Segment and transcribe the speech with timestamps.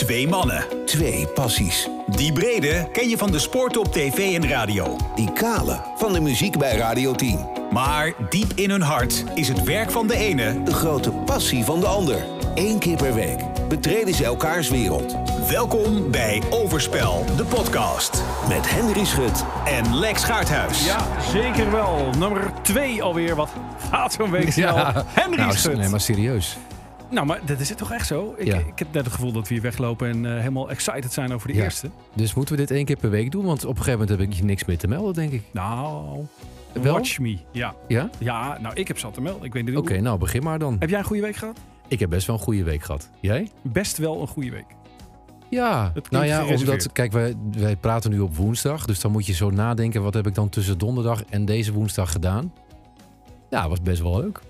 [0.00, 0.64] Twee mannen.
[0.86, 1.88] Twee passies.
[2.06, 4.96] Die brede ken je van de sport op tv en radio.
[5.14, 7.46] Die kale van de muziek bij Radio 10.
[7.70, 11.80] Maar diep in hun hart is het werk van de ene De grote passie van
[11.80, 12.24] de ander.
[12.54, 15.16] Eén keer per week betreden ze elkaars wereld.
[15.48, 18.22] Welkom bij Overspel, de podcast.
[18.48, 20.84] Met Henry Schut En Lex Gaarthuis.
[20.84, 22.10] Ja, zeker wel.
[22.18, 23.34] Nummer twee alweer.
[23.34, 23.50] Wat
[23.90, 24.76] gaat zo'n week snel.
[25.06, 25.76] Henry nou, Schut.
[25.76, 26.56] Nee, maar serieus.
[27.10, 28.34] Nou, maar dat is het toch echt zo?
[28.36, 28.56] Ik, Ja.
[28.58, 31.48] ik heb net het gevoel dat we hier weglopen en eh, helemaal excited zijn over
[31.48, 31.62] de Ja.
[31.62, 31.90] eerste.
[32.14, 33.44] Dus moeten we dit één keer per week doen?
[33.44, 35.42] Want op een gegeven moment heb ik hier niks meer te melden, denk ik.
[35.52, 36.26] Nou,
[36.72, 36.92] Wel?
[36.94, 37.38] watch me.
[37.52, 37.74] Ja.
[37.88, 38.10] Ja?
[38.18, 39.44] ja, nou, ik heb zat te melden.
[39.44, 40.76] Ik weet niet Oké, nou begin maar dan.
[40.78, 41.58] Heb jij een goede week gehad?
[41.88, 43.10] Ik heb best wel een goede week gehad.
[43.20, 43.50] Jij?
[43.62, 44.66] Best wel een goede week.
[45.48, 45.92] Ja.
[46.10, 48.84] Nou ja, omdat, kijk, wij, wij praten nu op woensdag.
[48.86, 52.12] Dus dan moet je zo nadenken, wat heb ik dan tussen donderdag en deze woensdag
[52.12, 52.52] gedaan?
[53.50, 54.40] Ja, was best wel leuk.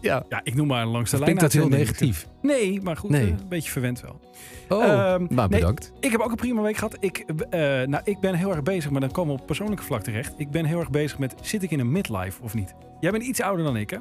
[0.00, 0.24] Ja.
[0.28, 1.36] Ja, ik noem maar een langs de lijn.
[1.36, 2.26] klinkt dat heel negatief?
[2.42, 3.22] Nee, maar goed, Nee.
[3.22, 4.20] eh, een beetje verwend wel.
[4.68, 5.60] Oh, Ehm, maar nee.
[5.60, 5.92] bedankt.
[6.00, 6.96] Ik heb ook een prima week gehad.
[7.00, 10.02] Ik, eh, nou, ik ben heel erg bezig, maar dan komen we op persoonlijke vlak
[10.02, 10.34] terecht.
[10.36, 12.74] Ik ben heel erg bezig met, zit ik in een midlife of niet?
[13.00, 13.98] Jij bent iets ouder dan ik, hè?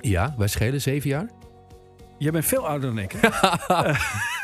[0.00, 1.28] Ja, wij schelen zeven jaar.
[2.18, 3.28] Jij bent veel ouder dan ik, hè?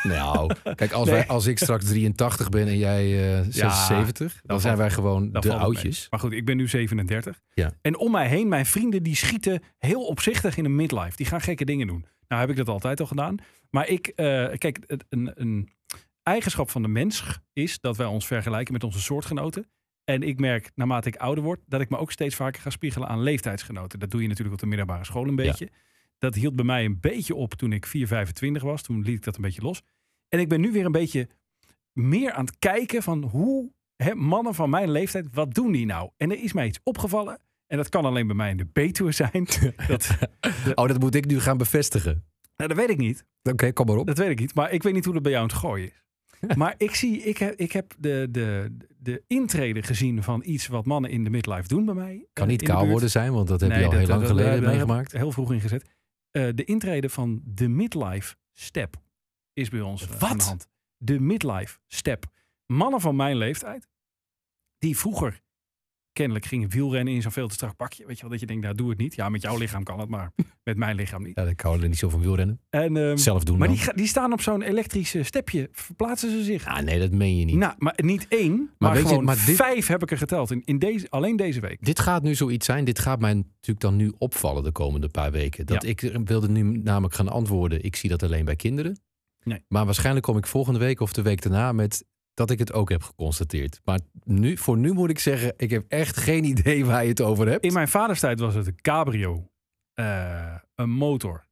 [0.02, 1.14] Nou, kijk, als, Nee.
[1.14, 5.54] wij, als ik straks 83 ben en jij eh 76, dan zijn wij gewoon de
[5.54, 6.06] oudjes.
[6.10, 7.40] Maar goed, ik ben nu 37.
[7.54, 7.72] Ja.
[7.82, 11.16] En om mij heen, mijn vrienden die schieten heel opzichtig in een midlife.
[11.16, 12.04] Die gaan gekke dingen doen.
[12.28, 13.36] Nou heb ik dat altijd al gedaan.
[13.70, 15.68] Maar ik, eh, kijk, een, een
[16.22, 19.70] eigenschap van de mens is dat wij ons vergelijken met onze soortgenoten.
[20.04, 23.08] En ik merk, naarmate ik ouder word, dat ik me ook steeds vaker ga spiegelen
[23.08, 23.98] aan leeftijdsgenoten.
[23.98, 25.68] Dat doe je natuurlijk op de middelbare school een beetje.
[26.20, 28.82] Dat hield bij mij een beetje op toen ik 4, 25 was.
[28.82, 29.82] Toen liet ik dat een beetje los.
[30.28, 31.28] En ik ben nu weer een beetje
[31.92, 36.10] meer aan het kijken van hoe hè, mannen van mijn leeftijd, wat doen die nou?
[36.16, 37.40] En er is mij iets opgevallen.
[37.66, 39.46] En dat kan alleen bij mij in de Betuwe zijn.
[39.88, 40.08] dat,
[40.74, 42.24] Oh, dat moet ik nu gaan bevestigen.
[42.56, 43.24] nou, dat weet ik niet.
[43.42, 44.06] Oké, kom maar op.
[44.06, 44.54] Dat weet ik niet.
[44.54, 45.98] Maar ik weet niet hoe dat bij jou aan het gooien is.
[46.56, 50.86] Maar ik zie, ik heb, ik heb de, de, de intrede gezien van iets wat
[50.86, 52.26] mannen in de midlife doen bij mij.
[52.32, 52.86] Kan eh, niet buurt.
[52.88, 55.12] worden zijn, want dat heb Nee, je al dat- heel lang dat- geleden dat- meegemaakt.
[55.12, 55.84] Heel vroeg ingezet.
[56.30, 59.02] Eh, de intrede van de midlife step
[59.52, 60.22] is bij ons Wat?
[60.22, 60.68] aan de hand.
[60.96, 62.24] De midlife step.
[62.66, 63.88] Mannen van mijn leeftijd,
[64.78, 65.40] die vroeger
[66.20, 68.06] kennelijk gingen wielrennen in zo'n veel te strak pakje.
[68.06, 69.14] Weet je wel, dat je denkt, nou doe het niet.
[69.14, 70.32] Ja, met jouw lichaam kan het, maar
[70.64, 71.36] met mijn lichaam niet.
[71.36, 72.60] Ja, ik hou er niet zo van wielrennen.
[72.70, 73.76] En, ehm, Zelf doen maar dan.
[73.76, 75.68] die, die staan op zo'n elektrisch eh, stepje.
[75.72, 76.66] Verplaatsen ze zich.
[76.66, 77.56] Ah, nee, dat meen je niet.
[77.56, 80.50] Nou, maar niet één, maar, weet je, gewoon maar dit- vijf heb ik er geteld.
[80.50, 81.84] In, in deze, alleen deze week.
[81.84, 82.84] Dit gaat nu zoiets zijn.
[82.84, 85.66] Dit gaat mij natuurlijk dan nu opvallen de komende paar weken.
[85.66, 85.88] Dat Ja.
[85.88, 87.84] ik wilde nu namelijk gaan antwoorden.
[87.84, 89.00] Ik zie dat alleen bij kinderen.
[89.42, 89.64] Nee.
[89.68, 92.04] Maar waarschijnlijk kom ik volgende week of de week daarna met
[92.40, 93.80] dat ik het ook heb geconstateerd.
[93.84, 97.20] Maar nu, voor nu moet ik zeggen, ik heb echt geen idee waar je het
[97.20, 97.64] over hebt.
[97.64, 99.50] In mijn vaders tijd was het een cabrio,
[99.94, 101.48] eh, een motor.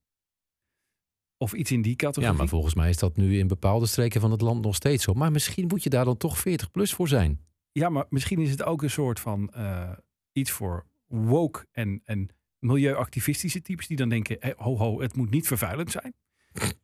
[1.37, 2.31] Of iets in die categorie.
[2.31, 5.05] Ja, maar volgens mij is dat nu in bepaalde streken van het land nog steeds
[5.05, 5.13] zo.
[5.13, 7.47] Maar misschien moet je daar dan toch 40 plus voor zijn.
[7.73, 9.91] Ja, maar misschien is het ook een soort van eh,
[10.33, 12.29] iets voor woke en, en
[12.59, 16.15] milieuactivistische types die dan denken, eh, ho ho, het moet niet vervuilend zijn.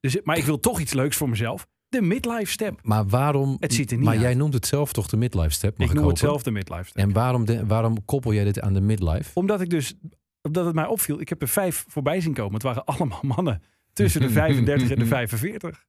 [0.00, 1.66] Dus, maar ik wil toch iets leuks voor mezelf.
[1.94, 2.80] De midlife step.
[2.82, 3.56] Maar waarom?
[3.60, 4.22] Het ziet er niet Maar uit.
[4.22, 5.78] jij noemt het zelf toch de midlife step?
[5.78, 7.02] Mag ik ik, noem het zelf de midlife step.
[7.02, 9.30] En waarom, de, waarom koppel jij dit aan de midlife?
[9.34, 9.94] Omdat ik dus,
[10.42, 12.52] omdat het mij opviel, ik heb er vijf voorbij zien komen.
[12.54, 13.62] Het waren allemaal mannen
[13.92, 15.84] tussen de 35 en de 45.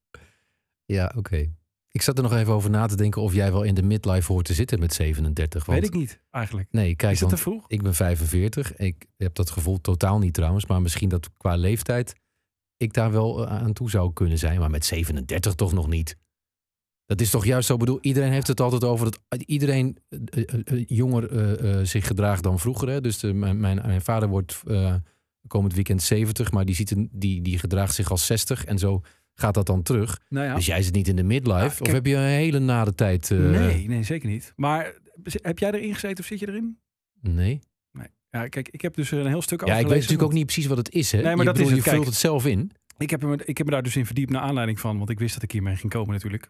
[0.85, 1.49] Ja, oké.
[1.91, 4.31] Ik zat er nog even over na te denken of jij wel in de midlife
[4.31, 5.65] hoort te zitten met 37.
[5.65, 6.67] Want, Weet ik niet, eigenlijk.
[6.71, 7.65] Nee, kijk, Is dat te vroeg?
[7.67, 8.75] ik ben 45.
[8.75, 10.65] Ik heb dat gevoel totaal niet trouwens.
[10.65, 12.13] Maar misschien dat qua leeftijd
[12.77, 14.59] ik daar wel eh, aan toe zou kunnen zijn.
[14.59, 16.17] Maar met 37 toch nog niet.
[17.05, 17.97] Dat is toch juist zo bedoel.
[18.01, 22.89] Iedereen heeft het altijd over dat iedereen eh, eh, eh, jonger zich gedraagt dan vroeger.
[22.89, 23.01] Hè?
[23.01, 24.63] Dus de, mijn, mijn, vader wordt
[25.47, 29.01] komend weekend 70, maar die, ziet een, die, die gedraagt zich als 60 en zo
[29.33, 30.21] gaat dat dan terug.
[30.29, 30.55] Nou ja.
[30.55, 31.83] Dus jij zit niet in de midlife?
[31.83, 33.29] Ja, of heb je een hele nare tijd?
[33.29, 34.53] Nee, nee, zeker niet.
[34.55, 34.93] Maar
[35.23, 36.79] heb jij erin gezeten of zit je erin?
[37.21, 37.59] Nee.
[38.35, 40.45] Ja, kijk, ik heb dus er een heel stuk Ja, ik weet natuurlijk ook niet
[40.45, 41.11] precies wat het is.
[41.11, 41.17] Hè?
[41.21, 41.89] Nee, maar Je dat bedoel, is je het.
[41.89, 42.09] vult Kijk.
[42.13, 42.71] het zelf in.
[42.97, 45.19] Ik heb, me, ik heb me daar dus in verdiept naar aanleiding van, want ik
[45.19, 46.49] wist dat ik hiermee ging komen natuurlijk.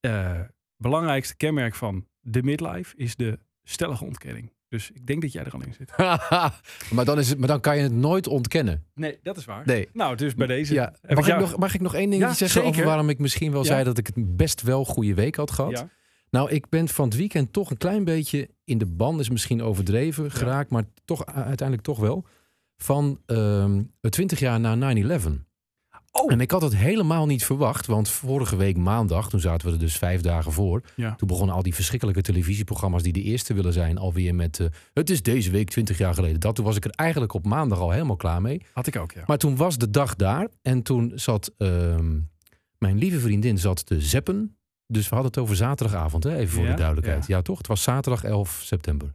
[0.00, 0.40] Eh,
[0.76, 4.52] belangrijkste kenmerk van de midlife is de stellige ontkenning.
[4.68, 5.96] Dus ik denk dat jij er al in zit.
[6.94, 8.84] maar, dan is het, maar dan kan je het nooit ontkennen.
[8.94, 9.62] Nee, dat is waar.
[9.66, 9.88] Nee.
[9.92, 10.74] Nou, dus bij deze.
[10.74, 10.94] Ja.
[11.08, 13.60] Mag, ik nog, mag ik nog één dingetje Ja, zeggen over waarom ik misschien wel
[13.60, 13.66] Ja.
[13.66, 15.86] zei dat ik het best wel goede week had gehad?
[16.34, 19.62] Nou, ik ben van het weekend toch een klein beetje in de band, is misschien
[19.62, 22.24] overdreven geraakt, maar toch u- uiteindelijk toch wel.
[22.76, 25.44] Van ehm 20 jaar na 9-11.
[26.10, 26.32] Oh.
[26.32, 29.78] En ik had het helemaal niet verwacht, want vorige week maandag, toen zaten we er
[29.78, 30.82] dus vijf dagen voor.
[30.96, 31.14] Ja.
[31.14, 35.10] Toen begonnen al die verschrikkelijke televisieprogramma's die de eerste willen zijn, alweer met eh, het
[35.10, 36.40] is deze week 20 jaar geleden.
[36.40, 38.62] Dat toen was ik er eigenlijk op maandag al helemaal klaar mee.
[38.72, 39.22] Had ik ook, ja.
[39.26, 42.20] Maar toen was de dag daar en toen zat ehm,
[42.78, 44.56] mijn lieve vriendin zat te zeppen.
[44.86, 46.36] Dus we hadden het over zaterdagavond, hè?
[46.36, 47.26] even voor Ja, de duidelijkheid.
[47.26, 47.36] ja.
[47.36, 47.42] Ja.
[47.42, 47.58] toch?
[47.58, 49.14] Het was zaterdag 11 september.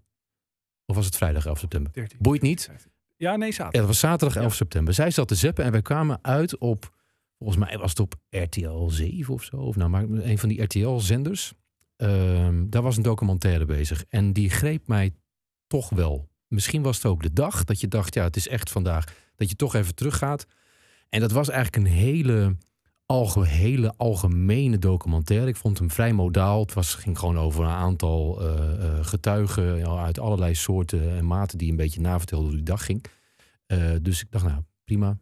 [0.85, 1.91] Of was het vrijdag 11 september?
[1.93, 2.17] 13.
[2.21, 2.69] Boeit niet.
[3.17, 3.71] Ja, nee, Ja, zaterdag.
[3.81, 4.55] dat was zaterdag 11 Ja.
[4.57, 4.93] september.
[4.93, 6.93] Zij zat te zeppen en wij kwamen uit op,
[7.37, 9.55] volgens mij was het op RTL 7 of zo.
[9.55, 11.53] Of nou, maar een van die RTL-zenders.
[11.95, 14.03] Ehm, daar was een documentaire bezig.
[14.09, 15.13] En die greep mij
[15.67, 16.29] toch wel.
[16.47, 19.15] Misschien was het ook de dag dat je dacht, ja, het is echt vandaag.
[19.35, 20.45] Dat je toch even teruggaat.
[21.09, 22.57] En dat was eigenlijk een hele,
[23.09, 25.47] alge, hele algemene documentaire.
[25.47, 26.59] Ik vond hem vrij modaal.
[26.59, 31.57] Het was, ging gewoon over een aantal eh, eh, getuigen uit allerlei soorten en maten
[31.57, 33.05] die een beetje navertelden hoe die dag ging.
[33.65, 35.17] Eh, dus ik dacht, nou prima.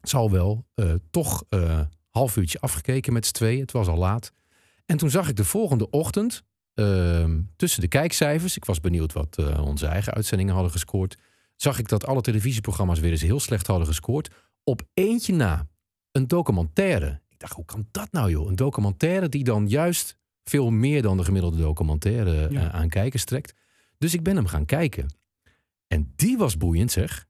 [0.00, 0.66] Zal wel.
[0.74, 1.44] Eh, toch
[2.10, 3.60] half uurtje afgekeken met z'n tweeën.
[3.60, 4.32] Het was al laat.
[4.86, 6.42] En toen zag ik de volgende ochtend
[6.74, 8.56] ehm, tussen de kijkcijfers.
[8.56, 11.18] Ik was benieuwd wat onze eigen uitzendingen hadden gescoord.
[11.54, 14.30] Zag ik dat alle televisieprogramma's weer eens heel slecht hadden gescoord.
[14.64, 15.66] Op eentje na
[16.16, 17.20] een documentaire.
[17.28, 18.48] Ik dacht, hoe kan dat nou joh?
[18.48, 22.60] Een documentaire die dan juist veel meer dan de gemiddelde documentaire Ja.
[22.60, 23.54] eh, aan kijkers trekt.
[23.98, 25.14] Dus ik ben hem gaan kijken.
[25.86, 27.26] En die was boeiend zeg.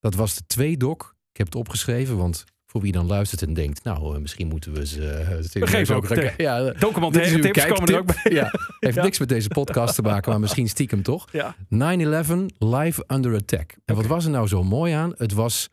[0.00, 1.14] Dat was de tweedoc.
[1.32, 3.84] Ik heb het opgeschreven, want voor wie dan luistert en denkt...
[3.84, 5.08] nou, eh, misschien moeten we ze...
[5.08, 6.40] eh, het We geven ook gaan- tip.
[6.40, 8.32] Ja, eh, Documentaire tips komen er ook bij.
[8.32, 8.50] Ja,
[8.80, 9.02] heeft Ja.
[9.02, 11.32] niks met deze podcast te maken, maar misschien stiekem toch.
[11.32, 11.56] Ja.
[11.68, 13.74] 9-11 live under attack.
[13.84, 15.12] En wat was er nou zo mooi aan?
[15.16, 15.68] Het was,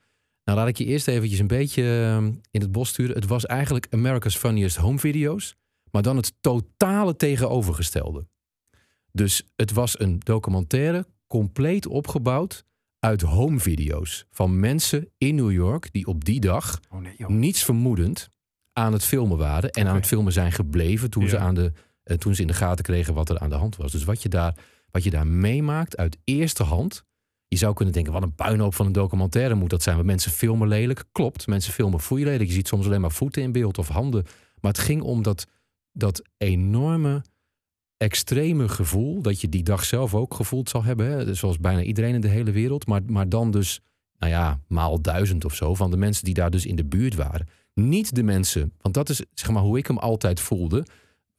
[0.49, 2.17] nou laat ik je eerst eventjes een beetje eh,
[2.51, 3.15] in het bos sturen.
[3.15, 5.55] Het was eigenlijk America's Funniest Home Video's,
[5.91, 8.27] maar dan het totale tegenovergestelde.
[9.11, 12.65] Dus het was een documentaire compleet opgebouwd
[12.99, 17.63] uit home video's van mensen in New York die op die dag Oh nee, niets
[17.63, 18.29] vermoedend
[18.73, 21.71] aan het filmen waren en aan het filmen zijn gebleven toen, ze aan de,
[22.03, 23.91] eh, toen ze in de gaten kregen wat er aan de hand was.
[23.91, 24.55] Dus wat je daar,
[24.91, 27.03] wat je daar meemaakt uit eerste hand.
[27.49, 29.95] Je zou kunnen denken, wat een puinhoop van een documentaire moet dat zijn.
[29.95, 31.03] Want mensen filmen lelijk.
[31.11, 32.43] Klopt, mensen filmen lelijk.
[32.43, 34.25] Je ziet soms alleen maar voeten in beeld of handen.
[34.61, 35.47] Maar het ging om dat,
[35.91, 37.23] dat enorme,
[37.97, 39.21] extreme gevoel...
[39.21, 41.05] dat je die dag zelf ook gevoeld zal hebben.
[41.05, 41.33] Hè?
[41.33, 42.87] Zoals bijna iedereen in de hele wereld.
[42.87, 43.81] Maar, maar dan dus,
[44.17, 45.75] nou ja, maal duizend of zo...
[45.75, 47.47] van de mensen die daar dus in de buurt waren.
[47.73, 50.85] Niet de mensen, want dat is zeg maar hoe ik hem altijd voelde...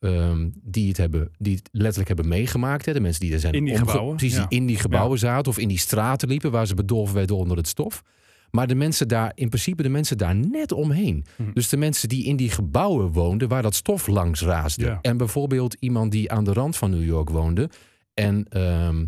[0.01, 2.87] ehm, die, het hebben, die het letterlijk hebben meegemaakt.
[2.87, 2.93] Hè?
[2.93, 4.47] De mensen die er zijn In die gebouwen, Precies, ja.
[4.47, 6.51] die in die gebouwen zaten of in die straten liepen...
[6.51, 8.03] waar ze bedolven werden onder het stof.
[8.51, 11.25] Maar de mensen daar, in principe de mensen daar net omheen.
[11.37, 11.53] Hm.
[11.53, 14.85] Dus de mensen die in die gebouwen woonden waar dat stof langs raasde.
[14.85, 14.99] Ja.
[15.03, 17.71] En bijvoorbeeld iemand die aan de rand van New York woonde.
[18.15, 19.07] En ehm,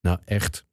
[0.00, 0.66] nou echt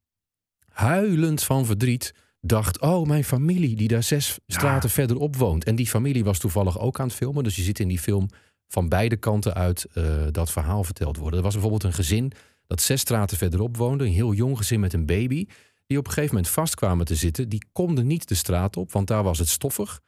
[0.67, 2.79] huilend van verdriet dacht...
[2.79, 5.63] oh, mijn familie die daar zes straten verderop woont.
[5.63, 7.43] En die familie was toevallig ook aan het filmen.
[7.43, 8.29] Dus je ziet in die film
[8.69, 11.37] van beide kanten uit eh, dat verhaal verteld worden.
[11.37, 12.31] Er was bijvoorbeeld een gezin
[12.67, 14.05] dat zes straten verderop woonde.
[14.05, 15.45] Een heel jong gezin met een baby.
[15.87, 17.49] Die op een gegeven moment vastkwamen te zitten.
[17.49, 19.99] Die konden niet de straat op, want daar was het stoffig.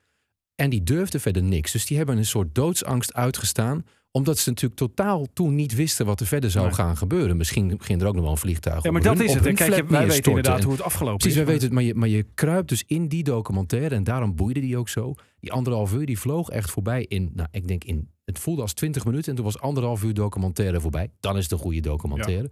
[0.55, 1.71] En die durfden verder niks.
[1.71, 3.85] Dus die hebben een soort doodsangst uitgestaan.
[4.13, 7.37] Omdat ze natuurlijk totaal toen niet wisten wat er verder zou gaan gebeuren.
[7.37, 9.43] Misschien ging er ook nog wel een vliegtuig Ja, maar dat hun- is het.
[9.43, 11.43] Kijk, je- wij weten inderdaad En- hoe het afgelopen Precies, is.
[11.43, 11.75] wij weten het.
[11.75, 13.95] Maar je, maar je kruipt dus in die documentaire.
[13.95, 15.13] En daarom boeide die ook zo.
[15.39, 18.73] Die anderhalf uur, die vloog echt voorbij in, nou, ik denk in, het voelde als
[18.73, 19.29] 20 minuten.
[19.29, 21.09] En toen was anderhalf uur documentaire voorbij.
[21.19, 22.49] Dan is een goede documentaire.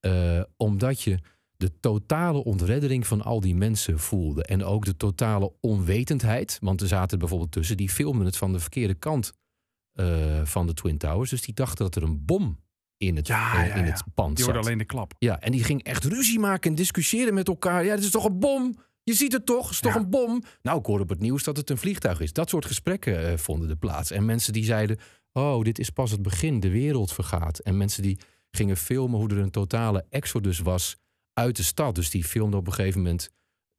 [0.00, 1.18] Eh, omdat je
[1.56, 4.44] de totale ontreddering van al die mensen voelde.
[4.44, 6.58] En ook de totale onwetendheid.
[6.60, 9.32] Want er zaten er bijvoorbeeld tussen, die filmden het van de verkeerde kant
[9.92, 11.30] eh, van de Twin Towers.
[11.30, 12.62] Dus die dachten dat er een bom
[12.96, 14.52] in het, Ja, eh, ja, in het pand Die zat.
[14.54, 15.14] hoorde alleen de klap.
[15.18, 17.84] Ja, en die ging echt ruzie maken en discussiëren met elkaar.
[17.84, 18.76] Ja, dit is toch een bom?
[19.02, 19.62] Je ziet het toch?
[19.62, 20.42] Het is toch een bom?
[20.62, 22.32] Nou, ik hoorde op het nieuws dat het een vliegtuig is.
[22.32, 24.10] Dat soort gesprekken eh, vonden er plaats.
[24.10, 24.98] En mensen die zeiden,
[25.32, 26.60] oh, dit is pas het begin.
[26.60, 27.58] De wereld vergaat.
[27.58, 28.18] En mensen die
[28.50, 30.96] gingen filmen hoe er een totale exodus was
[31.34, 31.94] uit de stad.
[31.94, 33.30] Dus die filmden op een gegeven moment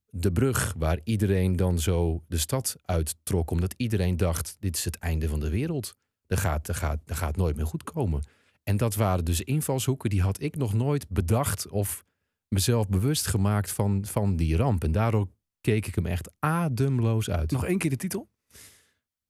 [0.09, 3.51] de brug waar iedereen dan zo de stad uittrok.
[3.51, 5.95] Omdat iedereen dacht, dit is het einde van de wereld.
[6.27, 8.23] Er gaat, gaat, er gaat nooit meer goed komen.
[8.63, 12.05] En dat waren dus invalshoeken die had ik nog nooit bedacht of
[12.47, 14.83] mezelf bewust gemaakt van, van die ramp.
[14.83, 15.27] En daardoor
[15.61, 17.51] keek ik hem echt ademloos uit.
[17.51, 18.29] Nog één keer de titel?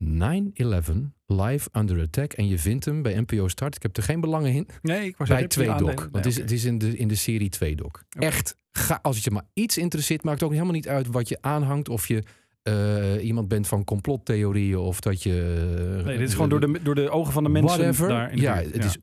[0.04, 0.08] 9-11
[1.26, 2.34] Live Under Attack.
[2.34, 3.76] En je vindt hem bij NPO Start.
[3.76, 4.68] Ik heb er geen belangen in.
[4.82, 5.96] Nee, ik was Bij 2 doc.
[5.96, 7.92] Want het, is, het is in de, in de serie 2 doc.
[8.10, 11.30] Echt, ga, als het je maar iets interesseert, maakt het ook helemaal niet uit wat
[11.30, 11.90] je aanhangt.
[11.90, 12.24] Of je
[12.62, 16.02] eh, iemand bent van complottheorieën of dat je...
[16.06, 18.08] Nee, dit is gewoon door de, door de ogen van de mensen Whatever.
[18.08, 18.74] daar in de ja, buurt.
[18.74, 18.98] het is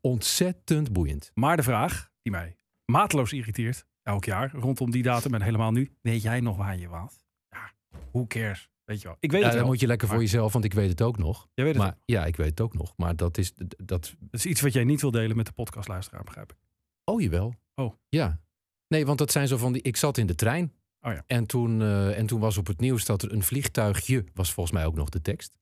[0.00, 1.30] ontzettend boeiend.
[1.34, 5.92] Maar de vraag die mij mateloos irriteert, elk jaar, rondom die datum en helemaal nu.
[6.02, 7.16] Weet jij nog waar je was?
[7.48, 7.72] Ja,
[8.10, 8.70] who cares?
[8.86, 9.16] Weet je wel.
[9.20, 9.72] Ik weet Ja, het dan wel.
[9.72, 11.48] moet je lekker voor jezelf, want ik weet het ook nog.
[11.54, 12.92] Jij weet het Maar ja, ik weet het ook nog.
[12.96, 14.14] Maar dat is dat.
[14.18, 16.58] Dat is iets wat jij niet wil delen met de podcastluisteraar, begrijp ik.
[17.04, 17.54] Oh, jawel.
[17.74, 17.94] Oh.
[18.08, 18.40] Ja.
[18.88, 19.82] Nee, want dat zijn zo van die.
[19.82, 20.72] Ik zat in de trein.
[21.00, 21.24] Oh ja.
[21.26, 24.76] En toen, eh, en toen was op het nieuws dat er een vliegtuigje, was volgens
[24.76, 25.56] mij ook nog de tekst,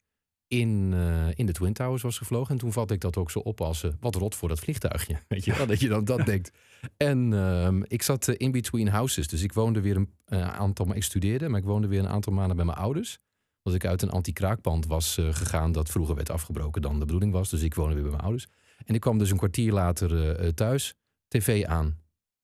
[0.59, 2.51] in, eh, in de Twin Towers was gevlogen.
[2.51, 5.19] En toen vatte ik dat ook zo op als wat rot voor dat vliegtuigje.
[5.27, 6.51] Weet je wel, dat je dan dat denkt.
[6.97, 9.27] En ehm, ik zat eh, in between houses.
[9.27, 12.07] Dus ik woonde weer een eh, aantal, maar ik studeerde, maar ik woonde weer een
[12.07, 13.19] aantal maanden bij mijn ouders.
[13.63, 17.31] Omdat ik uit een anti-kraakpand was eh, gegaan dat vroeger werd afgebroken dan de bedoeling
[17.31, 17.49] was.
[17.49, 18.47] Dus ik woonde weer bij mijn ouders.
[18.85, 20.93] En ik kwam dus een kwartier later thuis,
[21.27, 21.99] tv aan.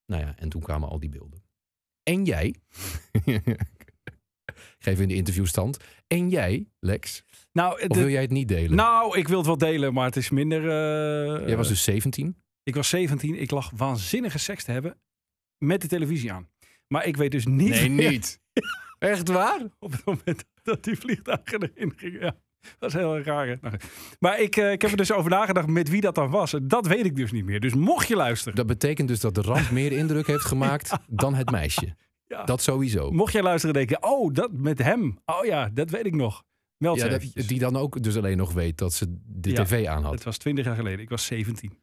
[0.05, 1.43] Nou ja, en toen kwamen al die beelden.
[2.03, 2.55] En jij,
[4.79, 5.77] geef in de interviewstand.
[6.07, 8.75] En jij, Lex, Nou, of wil jij het niet delen?
[8.75, 10.61] nou, ik wil het wel delen, maar het is minder...
[10.61, 12.35] eh, jij was dus 17.
[12.63, 13.35] Ik was 17.
[13.41, 14.99] Ik lag waanzinnige seks te hebben
[15.57, 16.49] met de televisie aan.
[16.87, 18.39] Maar ik weet dus niet meer niet.
[18.99, 19.61] Echt waar?
[19.79, 22.19] op het moment dat die vliegtuigen erin gingen.
[22.19, 22.35] Ja,
[22.79, 23.47] dat is heel raar.
[23.47, 23.55] hè?
[23.61, 23.75] Nou,
[24.19, 26.55] maar ik, eh, ik heb er dus over nagedacht met wie dat dan was.
[26.63, 27.59] Dat weet ik dus niet meer.
[27.59, 28.55] Dus mocht je luisteren.
[28.55, 31.95] Dat betekent dus dat de ramp meer indruk heeft gemaakt dan het meisje.
[32.31, 32.43] Ja.
[32.43, 33.11] Dat sowieso.
[33.11, 35.17] Mocht jij luisteren en denken, oh, dat met hem.
[35.25, 36.43] Oh ja, dat weet ik nog.
[36.77, 39.63] Meld Ja, dat- die dan ook dus alleen nog weet dat ze de Ja.
[39.63, 40.13] tv aan had.
[40.13, 40.99] Het was 20 jaar geleden.
[40.99, 41.79] Ik was 17.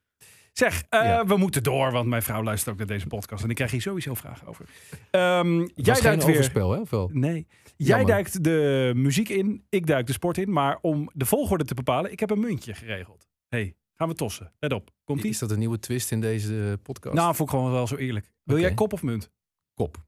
[0.52, 1.26] Zeg, eh, Ja.
[1.26, 3.42] we moeten door, want mijn vrouw luistert ook naar deze podcast.
[3.44, 4.64] En ik krijg hier sowieso vragen over.
[5.10, 6.34] Het jij duikt weer...
[6.34, 6.80] overspel, hè?
[6.90, 7.10] Wel?
[7.12, 7.46] Nee.
[7.76, 8.06] Jij Jammer.
[8.06, 10.52] duikt de muziek in, ik duik de sport in.
[10.52, 13.26] Maar om de volgorde te bepalen, ik heb een muntje geregeld.
[13.48, 14.52] hey, gaan we tossen.
[14.58, 14.90] Let op.
[15.04, 15.30] Komt ie?
[15.30, 17.14] Is dat een nieuwe twist in deze podcast?
[17.14, 18.30] Nou, vond ik gewoon wel zo eerlijk.
[18.44, 19.30] Wil jij kop of munt?
[19.74, 20.06] kop.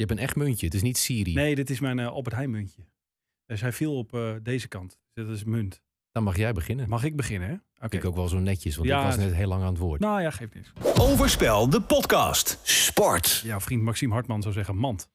[0.00, 0.66] Je hebt een echt muntje.
[0.66, 1.34] Het is niet Siri.
[1.34, 2.82] Nee, dit is mijn eh, Albert Heijn muntje.
[3.46, 4.98] Dus hij viel op eh, deze kant.
[5.12, 5.80] Dus dat is munt.
[6.12, 6.88] Dan mag jij beginnen.
[6.88, 7.84] Mag ik beginnen, hè?
[7.84, 7.96] Oké.
[7.96, 10.00] Ik ook wel zo netjes, want Ja, ik was net heel lang aan het woord.
[10.00, 10.72] Nou ja, geeft niks.
[10.98, 12.60] Overspel, de podcast.
[12.62, 13.42] Sport.
[13.44, 15.08] Jouw vriend Maxime Hartman zou zeggen mand.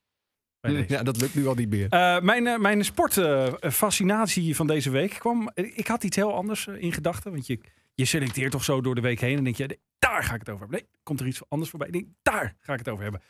[0.88, 1.90] Ja, dat lukt nu al niet meer.
[1.90, 5.52] Eh, mijn eh, mijn sportfascinatie van deze week kwam.
[5.54, 7.32] Ik had iets heel anders eh, in gedachten.
[7.32, 7.60] Want je,
[7.94, 9.38] je selecteert toch zo door de week heen.
[9.38, 10.80] En denk je, daar ga ik het over hebben.
[10.80, 11.90] Nee, komt er iets anders voorbij.
[11.90, 13.22] Nee, daar ga ik het over hebben.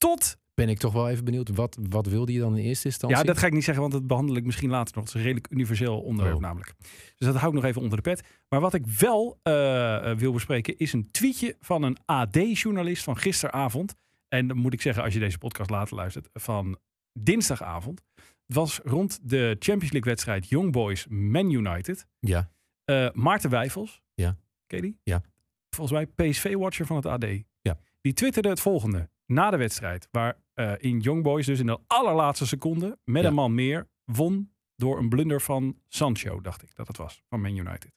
[0.00, 0.38] Tot.
[0.54, 1.48] Ben ik toch wel even benieuwd.
[1.48, 3.18] Wat, wat wilde je dan in eerste instantie?
[3.18, 5.04] Ja, dat ga ik niet zeggen, want dat behandel ik misschien later nog.
[5.04, 6.42] Het is een redelijk universeel onderwerp Oh.
[6.42, 6.74] namelijk.
[6.78, 8.22] Dus dat hou ik nog even onder de pet.
[8.48, 13.16] Maar wat ik wel eh, eh, wil bespreken is een tweetje van een AD-journalist van
[13.16, 13.94] gisteravond.
[14.28, 16.78] En dan moet ik zeggen, als je deze podcast later luistert, van
[17.12, 18.02] dinsdagavond.
[18.46, 22.06] Het was rond de Champions League wedstrijd Young Boys Man United.
[22.18, 22.50] Ja.
[22.84, 24.02] Eh, Maarten Wijfels.
[24.14, 24.36] Ja.
[24.66, 24.98] Ken die?
[25.02, 25.22] Ja.
[25.70, 27.26] Volgens mij PSV-watcher van het AD.
[27.60, 27.78] Ja.
[28.00, 29.09] Die twitterde het volgende.
[29.32, 33.28] Na de wedstrijd, waar eh, in Young Boys dus in de allerlaatste seconde met Ja.
[33.28, 37.40] een man meer won door een blunder van Sancho, dacht ik dat het was, van
[37.40, 37.92] Man United.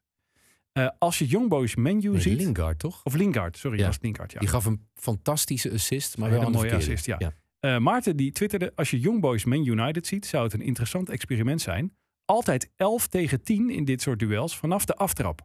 [0.71, 2.37] Eh, als je Young Boys menu Nee, ziet...
[2.37, 3.01] Lingard, toch?
[3.03, 3.85] Of Lingard, sorry, Ja.
[3.85, 4.39] was Lingard, ja.
[4.39, 6.85] Die gaf een fantastische assist, maar wel de mooie verkeerde.
[6.93, 7.33] assist, ja.
[7.59, 11.09] Eh, Maarten die twitterde, als je Young Boys Man United ziet, zou het een interessant
[11.09, 11.95] experiment zijn.
[12.25, 15.41] Altijd 11 tegen 10 in dit soort duels vanaf de aftrap.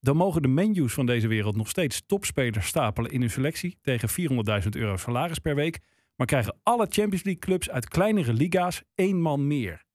[0.00, 4.08] Dan mogen de menus van deze wereld nog steeds topspelers stapelen in hun selectie tegen
[4.62, 5.80] 400.000 euro salaris per week.
[6.16, 9.86] Maar krijgen alle Champions League clubs uit kleinere liga's één man meer.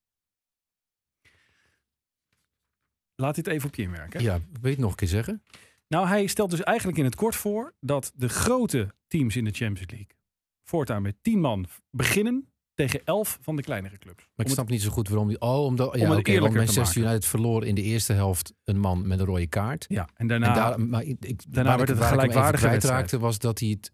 [3.16, 4.22] Laat dit even op je inwerken.
[4.22, 5.44] Ja, weet je het nog een keer zeggen?
[5.88, 9.52] Nou, hij stelt dus eigenlijk in het kort voor dat de grote teams in de
[9.52, 10.16] Champions League
[10.64, 14.24] voortaan met 10 man beginnen tegen 11 van de kleinere clubs.
[14.24, 15.40] Maar ik Om snap niet zo goed waarom die.
[15.42, 15.86] Oh, omdat.
[15.86, 16.32] Ja, oké.
[16.32, 17.02] eerlijker want te Manchester.
[17.02, 19.86] United verloor in de eerste helft een man met een rode kaart.
[19.90, 20.48] Ja, en daarna.
[20.48, 21.18] en daar, maar ik,
[21.54, 23.92] daarna waar werd het gelijkwaardige kwijtraakte was dat hij het.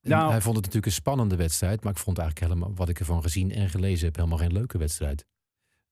[0.00, 2.98] Nou- hij vond het natuurlijk een spannende wedstrijd, maar ik vond eigenlijk helemaal wat ik
[2.98, 5.26] ervan gezien en gelezen heb helemaal geen leuke wedstrijd.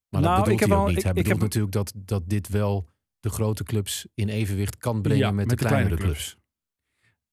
[0.09, 1.05] Maar Nou, dat bedoelt ik heb hij ook wel- niet.
[1.05, 2.89] ik- hij ik bedoelt heb- natuurlijk dat, dat dit wel
[3.21, 6.37] de grote clubs in evenwicht kan brengen Ja, met, de kleinere clubs.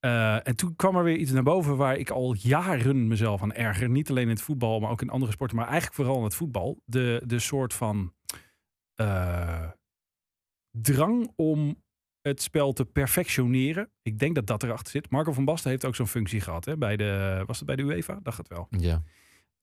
[0.08, 3.54] Eh, en toen kwam er weer iets naar boven waar ik al jaren mezelf aan
[3.54, 3.90] erger.
[3.90, 5.58] Niet alleen in het voetbal, maar ook in andere sporten.
[5.58, 6.82] Maar eigenlijk vooral in het voetbal.
[6.86, 8.14] De, de soort van
[8.96, 9.70] eh,
[10.72, 11.84] drang om
[12.22, 13.92] het spel te perfectioneren.
[14.02, 15.10] Ik denk dat dat erachter zit.
[15.10, 16.66] Marco van Basten heeft ook zo'n functie gehad.
[16.66, 16.78] Hè?
[16.78, 18.20] Bij de, was het bij de UEFA?
[18.24, 18.68] Dacht het wel.
[18.70, 19.04] Ja.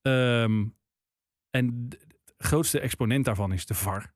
[0.01, 0.65] Ehm,
[1.49, 1.97] en de
[2.37, 4.13] de grootste exponent daarvan is de VAR.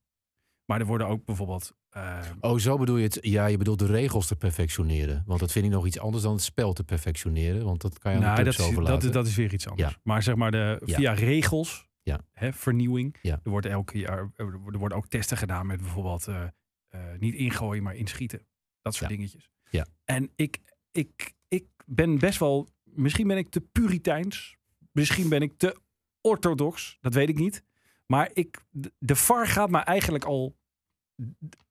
[0.70, 1.74] Maar er worden ook bijvoorbeeld...
[1.90, 3.18] eh, Oh, zo bedoel je het?
[3.22, 5.24] Ja, je bedoelt de regels te perfectioneren.
[5.26, 7.66] Want dat vind ik nog iets anders dan het spel te perfectioneren.
[7.66, 9.92] Want dat kan je aan nou, de dat is, dat, dat is weer iets anders.
[9.92, 10.00] Ja.
[10.04, 10.96] Maar zeg maar, de, Ja.
[10.96, 12.20] via regels, Ja.
[12.34, 13.16] hè, vernieuwing.
[13.22, 13.40] Ja.
[13.44, 16.44] Er wordt elke jaar er worden ook testen gedaan met bijvoorbeeld eh,
[16.90, 18.46] eh, niet ingooien, maar inschieten.
[18.82, 19.50] Dat soort dingetjes.
[19.70, 19.86] Ja.
[20.06, 20.60] En ik,
[20.92, 24.56] ik, ik ben best wel, misschien ben ik te puriteins.
[24.92, 25.76] Misschien ben ik te
[26.22, 26.98] orthodox.
[27.02, 27.64] Dat weet ik niet.
[28.06, 30.58] Maar ik, de- de VAR gaat me eigenlijk al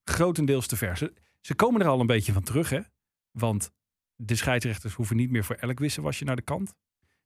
[0.05, 0.97] grotendeels te ver.
[0.97, 2.81] Ze, ze komen er al een beetje van terug, hè?
[3.39, 3.71] Want
[4.17, 6.75] de scheidsrechters hoeven niet meer voor elk wisselwasje naar de kant.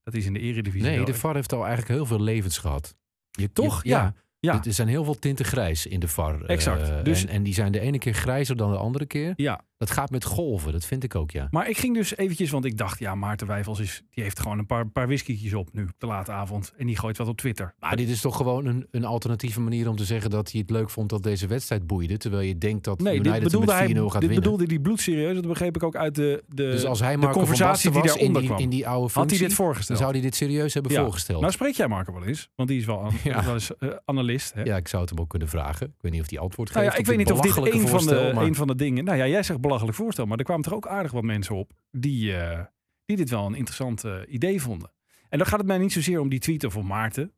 [0.03, 2.97] Dat is in de eredivisie Nee, de VAR heeft al eigenlijk heel veel levens gehad.
[3.31, 3.83] Je, Toch?
[3.83, 4.15] je- Ja.
[4.39, 4.65] Ja.
[4.65, 6.43] Er zijn heel veel tinten grijs in de VAR.
[6.43, 7.05] eh, Exact.
[7.05, 9.33] Dus- en, en die zijn de ene keer grijzer dan de andere keer.
[9.37, 11.49] Ja, Dat gaat met golven, dat vind ik ook, ja.
[11.51, 14.59] Maar ik ging dus eventjes, want ik dacht, ja, Maarten Wijfels is, die heeft gewoon
[14.59, 16.73] een paar, paar whiskytjes op nu, de late avond.
[16.77, 17.75] En die gooit wat op Twitter.
[17.81, 20.71] Maar dit is toch gewoon een, een alternatieve manier om te zeggen dat hij het
[20.71, 22.17] leuk vond dat deze wedstrijd boeide.
[22.17, 24.41] Terwijl je denkt dat Nee, United bedoelde, hij, met 4-0 gaat dit winnen.
[24.41, 25.35] bedoelde hij bloedserieus.
[25.35, 28.41] Dat begreep ik ook uit de, de, dus als hij de Marco conversatie die daaronder
[28.41, 28.61] die, kwam.
[28.63, 29.89] in die oude Had hij functie, dit voorgesteld?
[29.89, 31.03] dan zou hij dit serieus hebben Ja.
[31.03, 31.41] voorgesteld.
[31.41, 33.45] Nou spreek jij Marco wel eens, want die is wel, an- Ja.
[33.45, 34.55] wel eens eh, analist.
[34.55, 34.63] Hè?
[34.63, 35.87] ja, ik zou het hem ook kunnen vragen.
[35.87, 36.81] Ik weet niet of hij antwoord geeft.
[36.81, 39.05] Nou ja, op ik weet niet of dit een van, de, een van de dingen...
[39.05, 41.73] Nou ja, jij zegt belachelijk voorstel, maar er kwamen toch ook aardig wat mensen op...
[41.91, 42.65] die, eh,
[43.05, 44.91] die dit wel een interessant eh, idee vonden.
[45.29, 47.33] En dan gaat het mij niet zozeer om die tweeten van Maarten.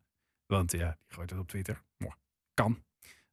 [0.46, 1.82] Want ja, die gooit het op Twitter.
[2.54, 2.82] Kan.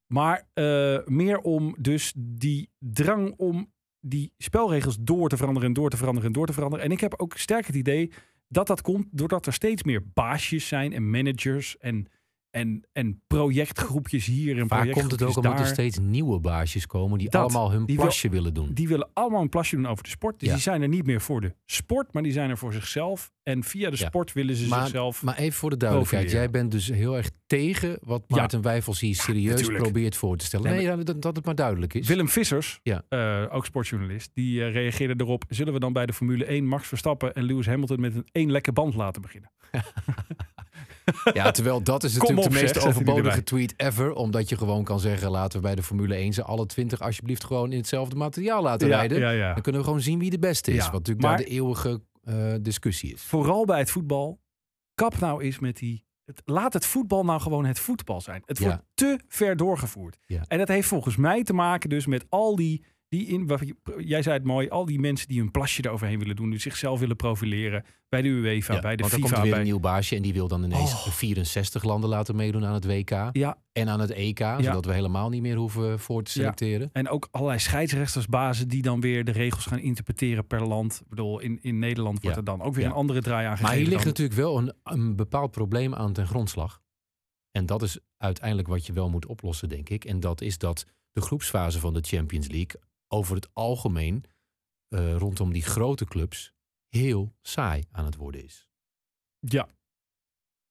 [0.08, 5.90] Maar eh, meer om dus die drang om die spelregels door te veranderen en door
[5.90, 6.86] te veranderen en door te veranderen.
[6.86, 8.12] En ik heb ook sterk het idee
[8.48, 12.08] dat dat komt doordat er steeds meer baasjes zijn en managers en,
[12.52, 16.86] en, en projectgroepjes hier en Vaak komt het ook projectgroepjes omdat er steeds nieuwe baasjes
[16.88, 18.74] komen die Dat, allemaal hun die wil- plasje willen doen.
[18.74, 20.40] Die willen allemaal een plasje doen over de sport.
[20.40, 20.54] Dus Ja.
[20.54, 23.32] die zijn er niet meer voor de sport, maar die zijn er voor zichzelf.
[23.44, 24.06] En via de Ja.
[24.08, 25.24] sport willen ze Maar, zichzelf...
[25.24, 26.32] maar even voor de duidelijkheid.
[26.32, 28.36] Jij bent dus heel erg tegen wat Ja.
[28.36, 30.66] Maarten Wijfels hier serieus probeert voor te stellen.
[30.66, 32.08] Nee, Nee, ja, dat, dat het maar duidelijk is.
[32.08, 33.04] Willem Vissers, Ja.
[33.10, 35.44] eh, ook sportjournalist, die eh, reageerde erop.
[35.50, 38.52] Zullen we dan bij de Formule 1 Max Verstappen en Lewis Hamilton met een één
[38.52, 39.52] lekke band laten beginnen?
[41.34, 44.14] Ja, terwijl dat is natuurlijk op, de meest zeg, overbodige tweet ever.
[44.14, 47.44] Omdat je gewoon kan zeggen, laten we bij de Formule 1 ze alle 20 alsjeblieft
[47.44, 49.36] gewoon in hetzelfde materiaal laten rijden.
[49.36, 49.54] ja.
[49.54, 50.84] Dan kunnen we gewoon zien wie de beste is.
[50.84, 53.22] Wat natuurlijk maar- de eeuwige eh, discussie is.
[53.22, 54.40] Vooral bij het voetbal.
[54.96, 56.06] Kap nou eens met die...
[56.26, 58.42] Het, laat het voetbal nou gewoon het voetbal zijn.
[58.46, 58.66] Het Ja.
[58.66, 60.18] wordt te ver doorgevoerd.
[60.26, 60.42] Ja.
[60.48, 62.86] En dat heeft volgens mij te maken dus met al die...
[63.12, 63.50] die in,
[63.98, 66.50] jij zei het mooi, al die mensen die een plasje eroverheen willen doen.
[66.50, 67.84] Die zichzelf willen profileren.
[68.10, 69.22] Bij de UEFA, bij de want dan FIFA.
[69.22, 71.08] komt er weer bij, een nieuw baasje en die wil dan ineens Oh.
[71.08, 73.30] 64 landen laten meedoen aan het WK.
[73.32, 76.36] Ja, En aan het EK, zodat we helemaal niet meer hoeven voor te Ja.
[76.42, 76.90] selecteren.
[76.94, 81.00] En ook allerlei scheidsrechtersbazen die dan weer de regels gaan interpreteren per land.
[81.04, 83.66] Ik bedoel, in, in Nederland wordt er dan ook weer een andere draai aan gegeven.
[83.70, 86.82] Maar hier ligt dan- natuurlijk wel een, een bepaald probleem aan ten grondslag.
[87.52, 90.06] En dat is uiteindelijk wat je wel moet oplossen, denk ik.
[90.06, 94.24] En dat is dat de groepsfase van de Champions League over het algemeen
[94.88, 96.54] eh, rondom die grote clubs
[96.90, 98.70] heel saai aan het worden is.
[99.40, 99.68] Ja,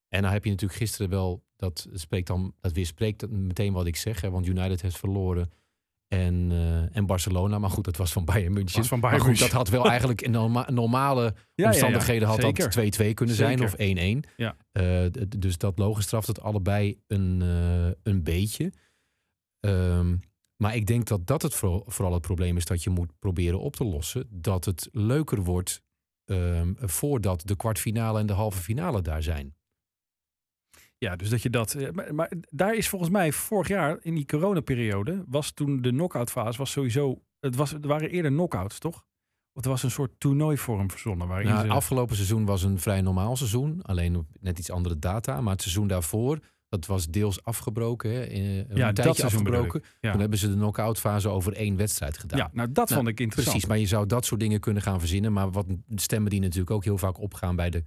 [0.09, 3.97] En dan heb je natuurlijk gisteren wel, dat spreekt dan, dat weerspreekt meteen wat ik
[3.97, 4.21] zeg.
[4.21, 5.51] Hè, want United heeft verloren
[6.09, 7.59] en, eh, en Barcelona.
[7.59, 8.79] Maar goed, dat was van Bayern München.
[8.79, 12.29] Was van Bayern maar goed, dat had wel eigenlijk in norma- normale ja, ja, omstandigheden
[12.29, 14.29] had dat 2-2 kunnen zijn of 1-1.
[14.37, 14.57] Ja.
[14.73, 15.07] Eh,
[15.39, 17.41] dus dat logisch straft het allebei een,
[18.03, 18.73] een beetje.
[19.61, 20.17] Ehm,
[20.61, 23.61] maar ik denk dat dat het vooral, vooral het probleem is dat je moet proberen
[23.61, 24.27] op te lossen.
[24.31, 25.83] Dat het leuker wordt
[26.25, 29.55] ehm, voordat de kwartfinale en de halve finale daar zijn.
[30.99, 31.75] Ja, dus dat je dat.
[31.75, 35.25] eh, Maar, maar daar is volgens mij vorig jaar in die coronaperiode.
[35.29, 36.59] was toen de knock-out fase.
[36.59, 37.23] was sowieso.
[37.39, 39.05] Het, was, het waren eerder knock-outs, toch?
[39.53, 41.29] Of er was een soort toernooivorm verzonnen.
[41.29, 43.83] Waarin Nou, ze, afgelopen seizoen was een vrij normaal seizoen.
[43.83, 45.41] Alleen op net iets andere data.
[45.41, 46.39] Maar het seizoen daarvoor,
[46.71, 48.11] dat was deels afgebroken.
[48.11, 49.83] Hè, in- een Ja, tijdje bedoel afgebroken.
[50.01, 50.11] Ja.
[50.11, 52.39] Toen hebben ze de knock-out fase over één wedstrijd gedaan.
[52.39, 53.57] ja, nou dat Nou, vond ik interessant.
[53.57, 55.33] Precies, maar je zou dat soort dingen kunnen gaan verzinnen.
[55.33, 57.85] Maar wat stemmen die natuurlijk ook heel vaak opgaan bij de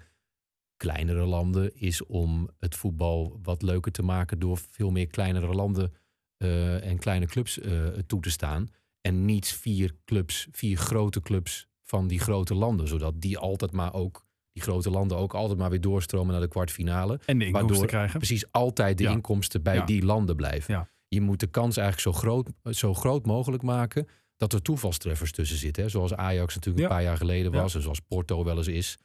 [0.77, 5.93] kleinere landen, is om het voetbal wat leuker te maken door veel meer kleinere landen
[6.37, 8.67] eh, en kleine clubs eh, toe te staan.
[9.01, 12.87] En niet vier clubs, vier grote clubs van die grote landen.
[12.87, 16.47] Zodat die altijd maar ook, die grote landen ook altijd maar weer doorstromen naar de
[16.47, 17.19] kwartfinale.
[17.25, 18.17] en de inkomsten waardoor krijgen.
[18.17, 19.11] Precies altijd de Ja.
[19.11, 19.85] inkomsten bij Ja.
[19.85, 20.73] die landen blijven.
[20.73, 20.89] Ja.
[21.07, 25.57] Je moet de kans eigenlijk zo groot, zo groot mogelijk maken dat er toevalstreffers tussen
[25.57, 25.83] zitten.
[25.83, 25.89] Hè?
[25.89, 28.97] Zoals Ajax natuurlijk een paar jaar geleden was en zoals Porto wel eens is.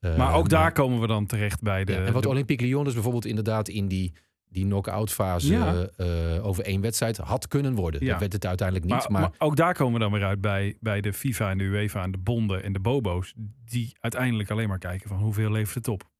[0.00, 1.92] Maar ook daar komen we dan terecht bij de.
[1.92, 4.12] ja, en wat de- Olympique Lyon dus bijvoorbeeld inderdaad in die,
[4.54, 5.86] die knock-out fase Ja.
[5.96, 8.04] eh, over één wedstrijd had kunnen worden.
[8.04, 8.10] Ja.
[8.10, 8.98] Dat werd het uiteindelijk niet.
[9.02, 11.58] maar, Maar, maar ook daar komen we dan weer uit bij, bij de FIFA en
[11.58, 13.32] de UEFA en de bonden en de bobo's.
[13.64, 16.12] Die uiteindelijk alleen maar kijken van hoeveel levert het op.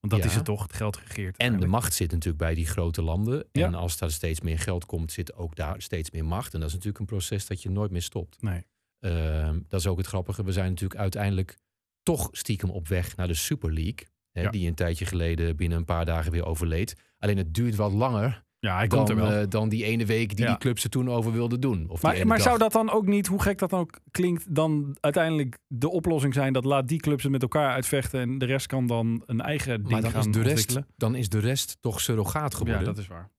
[0.00, 0.28] Want dat Ja.
[0.28, 1.36] is het toch, het geld regeert.
[1.36, 3.44] en de macht zit natuurlijk bij die grote landen.
[3.52, 6.54] En als daar steeds meer geld komt, zit ook daar steeds meer macht.
[6.54, 8.42] En dat is natuurlijk een proces dat je nooit meer stopt.
[8.42, 8.64] Nee.
[9.00, 10.44] Ehm, dat is ook het grappige.
[10.44, 11.56] We zijn natuurlijk uiteindelijk
[12.02, 14.06] toch stiekem op weg naar de Super League.
[14.32, 14.50] Hè.
[14.50, 16.94] Die een tijdje geleden binnen een paar dagen weer overleed.
[17.20, 19.32] Alleen het duurt wat langer Ja, hij komt dan, er wel.
[19.40, 20.50] eh, dan die ene week die Ja.
[20.50, 21.88] die clubs er toen over wilden doen.
[21.88, 22.46] Of maar maar dag.
[22.46, 26.34] zou dat dan ook niet, hoe gek dat dan ook klinkt, dan uiteindelijk de oplossing
[26.34, 29.40] zijn dat laat die clubs het met elkaar uitvechten en de rest kan dan een
[29.40, 30.86] eigen ding maar dan gaan is, de rest, ontwikkelen?
[30.96, 32.80] dan is de rest toch surrogaat geworden.
[32.80, 33.30] Ja, dat is waar.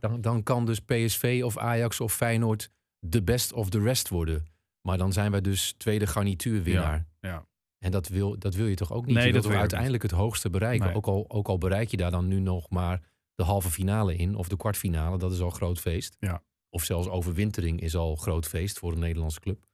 [0.00, 2.70] dan, dan kan dus PSV of Ajax of Feyenoord
[3.06, 4.46] de best of the rest worden.
[4.82, 7.06] Maar dan zijn wij dus tweede garnituurwinnaar.
[7.20, 7.46] Ja, ja.
[7.78, 9.14] En dat wil, dat wil je toch ook niet?
[9.16, 10.86] Nee, je dat wil ook uiteindelijk het hoogste bereiken.
[10.86, 10.94] Nee.
[10.96, 13.00] Ook, al, ook al bereik je daar dan nu nog maar
[13.38, 14.34] de halve finale in.
[14.36, 16.16] Of de kwartfinale, dat is al groot feest.
[16.18, 16.42] Ja.
[16.70, 19.66] Of zelfs overwintering is al groot feest voor een Nederlandse club.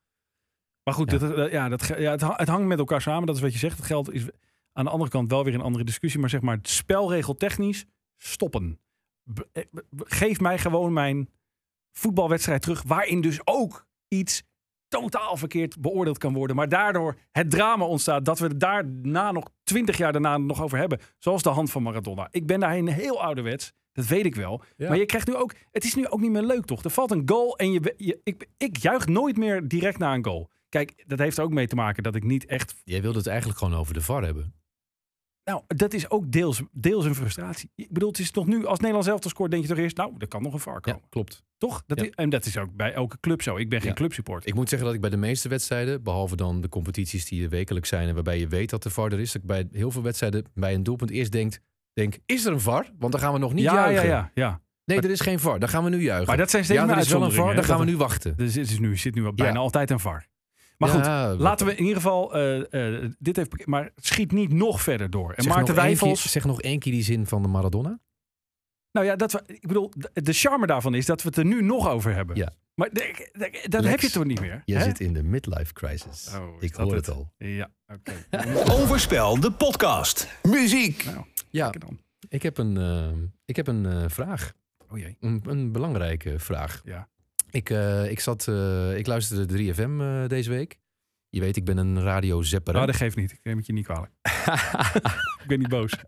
[0.82, 1.18] Maar goed, Ja.
[1.18, 3.26] Dat, dat- ja, dat, ge- ja, het, ha- het hangt met elkaar samen.
[3.26, 3.76] Dat is wat je zegt.
[3.76, 4.26] Het geld is
[4.72, 6.20] aan de andere kant wel weer een andere discussie.
[6.20, 7.84] Maar zeg maar, spelregeltechnisch
[8.16, 8.80] stoppen.
[9.52, 9.64] Eh,
[9.96, 11.28] geef mij gewoon mijn
[11.92, 12.82] voetbalwedstrijd terug.
[12.82, 14.42] Waarin dus ook iets
[15.00, 16.56] totaal verkeerd beoordeeld kan worden.
[16.56, 20.78] Maar daardoor het drama ontstaat dat we het daarna nog twintig jaar daarna nog over
[20.78, 20.98] hebben.
[21.18, 22.28] Zoals de hand van Maradona.
[22.30, 23.72] Ik ben daarin heel ouderwets.
[23.92, 24.62] Dat weet ik wel.
[24.76, 24.88] Ja.
[24.88, 25.54] Maar je krijgt nu ook.
[25.70, 26.84] Het is nu ook niet meer leuk, toch?
[26.84, 30.24] Er valt een goal en je, je, ik, ik juich nooit meer direct na een
[30.24, 30.50] goal.
[30.68, 32.74] Kijk, dat heeft er ook mee te maken dat ik niet echt.
[32.84, 34.54] Jij wilde het eigenlijk gewoon over de VAR hebben.
[35.44, 37.70] Nou, dat is ook deels, deels een frustratie.
[37.74, 40.12] Ik bedoel, het is toch nu, als Nederland zelf scoort, denk je toch eerst, nou,
[40.18, 41.08] er kan nog een VAR Ja, komen.
[41.08, 41.42] klopt.
[41.58, 41.82] Toch?
[41.86, 42.04] Dat Ja.
[42.04, 43.56] is, en dat is ook bij elke club zo.
[43.56, 43.94] Ik ben geen Ja.
[43.94, 44.48] clubsupporter.
[44.48, 47.88] Ik moet zeggen dat ik bij de meeste wedstrijden, behalve dan de competities die wekelijks
[47.88, 50.02] zijn en waarbij je weet dat de VAR er is, dat ik bij heel veel
[50.02, 51.58] wedstrijden bij een doelpunt eerst denk,
[51.92, 52.90] denk is er een VAR?
[52.98, 54.08] Want dan gaan we nog niet ja, ja, juichen.
[54.08, 54.60] ja, ja.
[54.84, 55.58] Nee, er is geen VAR.
[55.58, 56.26] Dan gaan we nu juichen.
[56.26, 57.54] Maar dat zijn steeds ja, er is wel een VAR.
[57.54, 58.36] Dan gaan we nu wachten.
[58.36, 59.58] Dus het is nu, zit nu bijna Ja.
[59.58, 60.26] altijd een VAR.
[60.76, 64.52] Maar goed, Ja, laten we in ieder geval, eh, eh, dit heeft, maar schiet niet
[64.52, 65.32] nog verder door.
[65.32, 67.48] En Zeg Maarten nog één Wijfels, keer- zeg nog één keer die zin van de
[67.48, 67.98] Maradona.
[68.92, 71.62] nou ja, dat we, ik bedoel, de, charme daarvan is dat we het er nu
[71.62, 72.36] nog over hebben.
[72.36, 72.52] Ja.
[72.74, 74.62] Maar dat Lex, heb je toch niet meer?
[74.64, 74.84] Je hè?
[74.84, 76.30] zit in de midlife crisis.
[76.34, 77.06] Oh, ik hoor het?
[77.06, 77.32] het al.
[77.38, 78.12] Ja, oké.
[78.70, 80.28] Overspel, de podcast.
[80.42, 81.04] Muziek.
[81.04, 81.98] nou, Ja, dan.
[82.28, 84.52] ik heb een, eh, ik heb een vraag.
[84.90, 85.16] Oh jee.
[85.20, 86.80] Een, een belangrijke vraag.
[86.84, 87.08] Ja.
[87.54, 90.78] Ik, eh, ik, zat, eh, ik luisterde 3FM eh, deze week.
[91.28, 92.74] Je weet, ik ben een radiozepper.
[92.74, 93.32] Nou, dat geeft niet.
[93.32, 94.12] Ik neem het je niet kwalijk.
[95.44, 95.92] ik ben niet boos.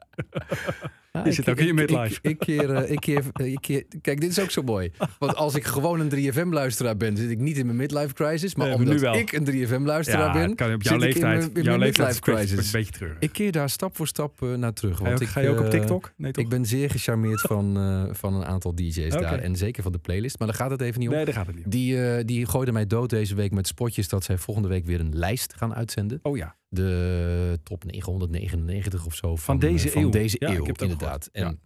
[1.13, 2.19] Ja, je ik- zit ook in je midlife.
[2.23, 4.91] Ik, ik keer, eh, ik keer, eh, ik keer, kijk, dit is ook zo mooi.
[5.19, 8.55] Want als ik gewoon een 3FM-luisteraar ben, zit ik niet in mijn midlife crisis.
[8.55, 9.21] Maar Nee, maar nu omdat wel.
[9.21, 11.39] ik een 3FM-luisteraar Ja, ben, het kan op jouw zit ik in leeftijd.
[11.39, 12.67] mijn- in jouw mijn midlife is een beetje- crisis.
[12.67, 13.17] Een beetje treurig.
[13.21, 14.97] Ik keer daar stap voor stap eh, naar terug.
[14.97, 16.13] Ga Want je, ook, ik, ga je ook op TikTok?
[16.17, 16.45] Nee, toch?
[16.45, 19.39] Ik ben zeer gecharmeerd van, eh, van een aantal DJ's daar.
[19.39, 20.39] En zeker van de playlist.
[20.39, 21.15] Maar daar gaat het even niet om.
[21.15, 21.71] Nee, daar gaat het niet om.
[21.71, 25.01] Die, eh, die gooide mij dood deze week met spotjes dat zij volgende week weer
[25.01, 26.19] een lijst gaan uitzenden.
[26.23, 26.57] Oh ja.
[26.69, 29.37] De top 999 of zo.
[29.37, 30.11] Van, deze eh, van eeuw.
[30.11, 31.29] deze Ja, ik eeuw, heb ook inderdaad.
[31.33, 31.61] En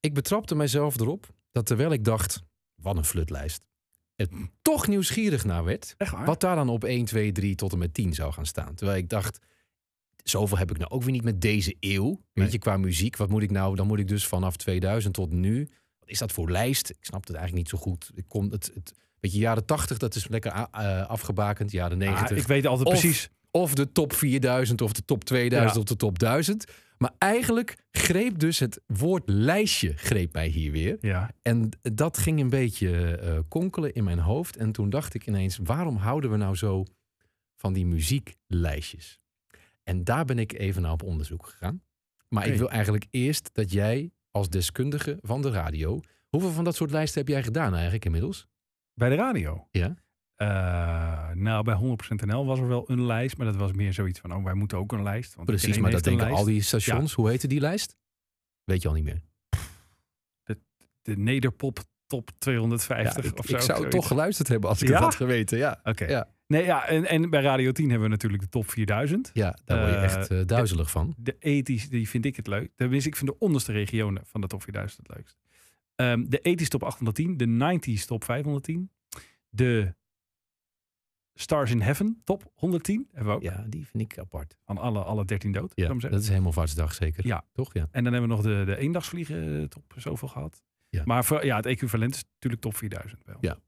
[0.00, 2.42] ik betrapte mijzelf erop dat terwijl ik dacht,
[2.74, 3.62] wat een flutlijst.
[4.14, 4.30] Het
[4.62, 5.94] toch nieuwsgierig naar werd.
[6.24, 8.74] Wat daar dan op 1, 2, 3 tot en met 10 zou gaan staan.
[8.74, 9.38] Terwijl ik dacht,
[10.16, 12.04] zoveel heb ik nou ook weer niet met deze eeuw.
[12.04, 12.20] Nee.
[12.32, 13.16] Weet je, qua muziek.
[13.16, 13.76] Wat moet ik nou?
[13.76, 15.68] Dan moet ik dus vanaf 2000 tot nu.
[15.98, 16.90] Wat is dat voor lijst?
[16.90, 18.10] Ik snap het eigenlijk niet zo goed.
[18.14, 21.70] Ik kon het, het weet je, jaren 80, dat is lekker eh, afgebakend.
[21.70, 22.30] Jaren 90.
[22.30, 23.30] Ah, ik weet altijd Of- precies.
[23.56, 25.80] Of de top 4000 of de top 2000 Ja.
[25.80, 26.64] of de top 1000.
[26.98, 30.96] Maar eigenlijk greep dus het woord lijstje greep mij hier weer.
[31.00, 31.30] Ja.
[31.42, 34.56] En dat ging een beetje eh, konkelen in mijn hoofd.
[34.56, 36.84] En toen dacht ik ineens, waarom houden we nou zo
[37.56, 39.20] van die muzieklijstjes?
[39.84, 41.82] En daar ben ik even naar op onderzoek gegaan.
[42.28, 46.00] Maar ik wil eigenlijk eerst dat jij als deskundige van de radio...
[46.28, 48.46] Hoeveel van dat soort lijsten heb jij gedaan eigenlijk inmiddels?
[48.94, 49.68] Bij de radio?
[49.70, 49.94] Ja.
[50.36, 53.36] Eh, nou, bij 100% NL was er wel een lijst.
[53.36, 55.34] Maar dat was meer zoiets van, oh, wij moeten ook een lijst.
[55.34, 57.12] Want Precies, maar dat denken al die stations.
[57.12, 57.96] Hoe heette die lijst?
[58.64, 59.20] Weet je al niet meer.
[61.02, 63.54] De Nederpop top 250 Ja, ik, of zo.
[63.56, 63.96] ik zou zoiets.
[63.96, 64.94] toch geluisterd hebben als ik Ja?
[64.94, 65.58] het had geweten.
[65.58, 66.04] Ja, Oké.
[66.04, 66.28] Ja.
[66.46, 69.30] Nee, ja, en, en bij Radio 10 hebben we natuurlijk de top 4000.
[69.32, 71.14] ja daar word je Eh, echt eh, duizelig van.
[71.18, 72.70] De ethisch, die vind ik het leuk.
[72.76, 75.36] Tenminste, ik vind de onderste regionen van de top 4000 het leukst.
[75.94, 78.90] Ehm, de ethisch top 810, de 90s top 510,
[79.48, 79.94] de
[81.38, 83.42] Stars in Heaven top 110 hebben we ook.
[83.42, 84.56] Ja, die vind ik apart.
[84.64, 85.72] Van alle, alle 13 dood.
[85.74, 87.26] Ja, dat is helemaal vaartsdag zeker.
[87.26, 87.44] Ja.
[87.52, 87.74] Toch?
[87.74, 87.88] Ja.
[87.90, 90.62] En dan hebben we nog de, de eendagsvliegen eh, top zoveel gehad.
[90.88, 91.02] Ja.
[91.04, 93.36] Maar voor, ja, het equivalent is natuurlijk top 4000 wel.
[93.40, 93.58] Ja.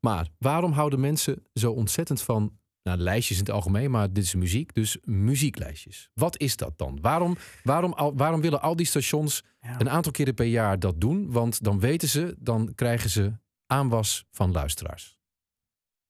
[0.00, 4.34] Maar waarom houden mensen zo ontzettend van nou, lijstjes in het algemeen, maar dit is
[4.34, 6.10] muziek, dus muzieklijstjes.
[6.14, 6.98] Wat is dat dan?
[7.00, 9.80] Waarom, waarom, al, waarom willen al die stations Ja.
[9.80, 11.32] een aantal keren per jaar dat doen?
[11.32, 13.32] Want dan weten ze, dan krijgen ze
[13.66, 15.15] aanwas van luisteraars.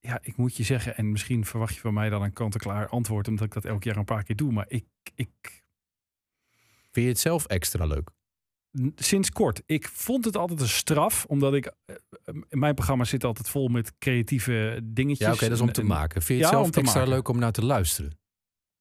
[0.07, 3.29] Ja, ik moet je zeggen, en misschien verwacht je van mij dan een kant-en-klaar antwoord,
[3.29, 4.53] omdat ik dat elk jaar een paar keer doe.
[4.53, 5.65] Maar ik, ik
[6.91, 8.11] Vind je het zelf extra leuk?
[8.97, 9.63] Sinds kort.
[9.67, 11.73] Ik vond het altijd een straf, omdat ik.
[11.85, 11.97] eh,
[12.51, 15.27] Mijn programma zit altijd vol met creatieve dingetjes.
[15.27, 16.23] Ja, oké, dat is om te en, maken.
[16.23, 17.15] Vind je Ja, het zelf extra maken.
[17.15, 18.19] leuk om naar te luisteren?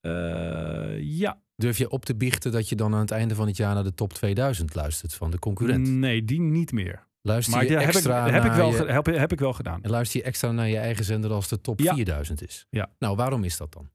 [0.02, 1.44] eh, ja.
[1.56, 3.84] Durf je op te biechten dat je dan aan het einde van het jaar naar
[3.84, 5.88] de top 2000 luistert van de concurrent?
[5.88, 7.08] Nee, die niet meer.
[7.26, 9.40] Luister Maar je ja, heb, ik, extra heb, ik naar wel, je- heb, heb ik
[9.40, 9.84] wel gedaan.
[9.84, 11.94] En luister je extra naar je eigen zender als de top Ja.
[11.94, 12.68] 4000 is?
[12.70, 12.92] Ja.
[13.00, 13.90] Nou, waarom is dat dan?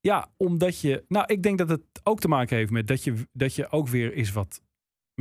[0.00, 1.04] Ja, omdat je.
[1.08, 3.88] Nou, ik denk dat het ook te maken heeft met dat je, dat je ook
[3.88, 4.62] weer eens wat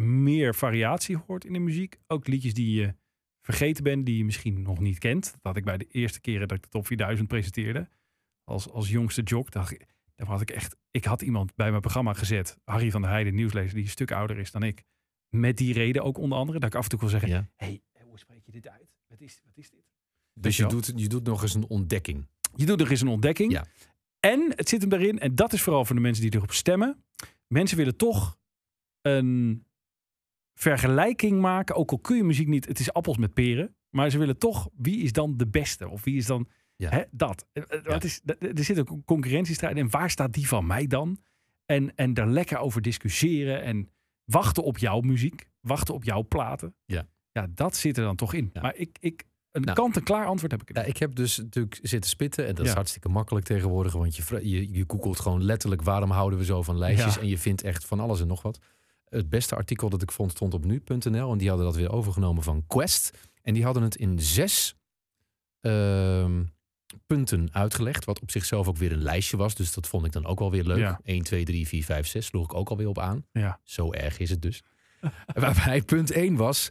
[0.01, 1.97] meer variatie hoort in de muziek.
[2.07, 2.95] Ook liedjes die je
[3.41, 5.23] vergeten bent, die je misschien nog niet kent.
[5.31, 7.89] Dat had ik bij de eerste keren dat ik de top 4000 presenteerde.
[8.43, 9.51] Als, als jongste jock.
[9.51, 10.75] Dacht ik, dan had ik echt.
[10.91, 14.11] Ik had iemand bij mijn programma gezet, Harry van der Heijden, nieuwslezer, die een stuk
[14.11, 14.83] ouder is dan ik.
[15.33, 16.59] Met die reden ook onder andere.
[16.59, 17.49] Dat ik af en toe wil zeggen: Ja.
[17.55, 18.95] hey, hoe spreek je dit uit?
[19.07, 19.83] Wat is, wat is dit?
[20.33, 22.27] Dus je doet, je doet nog eens een ontdekking.
[22.55, 23.51] Je doet er eens een ontdekking.
[23.51, 23.65] Ja.
[24.19, 27.03] En het zit hem daarin, en dat is vooral voor de mensen die erop stemmen.
[27.47, 28.37] Mensen willen toch
[29.01, 29.65] een
[30.59, 31.75] vergelijking maken.
[31.75, 33.75] Ook al kun je muziek niet, het is appels met peren.
[33.89, 35.89] Maar ze willen toch, wie is dan de beste?
[35.89, 36.89] Of wie is dan Ja.
[36.89, 37.47] hè, dat?
[37.51, 39.77] Eh, eh, is, er er zit een concurrentiestrijd.
[39.77, 41.17] En waar staat die van mij dan?
[41.65, 43.63] En, en daar lekker over discussiëren.
[43.63, 43.89] En
[44.25, 45.47] wachten op jouw muziek.
[45.61, 46.75] Wachten op jouw platen.
[46.85, 47.07] Ja.
[47.31, 48.49] Ja, dat zit er dan toch in.
[48.53, 48.61] Ja.
[48.61, 49.77] Maar ik, ik, een Nou.
[49.77, 52.47] kant-en-klaar antwoord heb ik er Ja, ik heb dus natuurlijk zitten spitten.
[52.47, 53.93] En dat is hartstikke makkelijk tegenwoordig.
[53.93, 57.15] Want je, je, je googelt gewoon letterlijk waarom houden we zo van lijstjes.
[57.15, 57.21] Ja.
[57.21, 58.59] En je vindt echt van alles en nog wat.
[59.09, 61.31] Het beste artikel dat ik vond stond op nu.nl.
[61.31, 63.17] En die hadden dat weer overgenomen van Quest.
[63.41, 64.75] En die hadden het in zes
[65.61, 66.43] ehm,
[67.05, 68.05] punten uitgelegd.
[68.05, 69.55] Wat op zichzelf ook weer een lijstje was.
[69.55, 70.77] Dus dat vond ik dan ook wel weer leuk.
[70.77, 70.99] Ja.
[71.03, 73.25] 1, 2, 3, 4, 5, 6 sloeg ik ook alweer op aan.
[73.31, 73.59] Ja.
[73.63, 74.63] Zo erg is het dus.
[75.33, 76.69] Waarbij punt 1 was...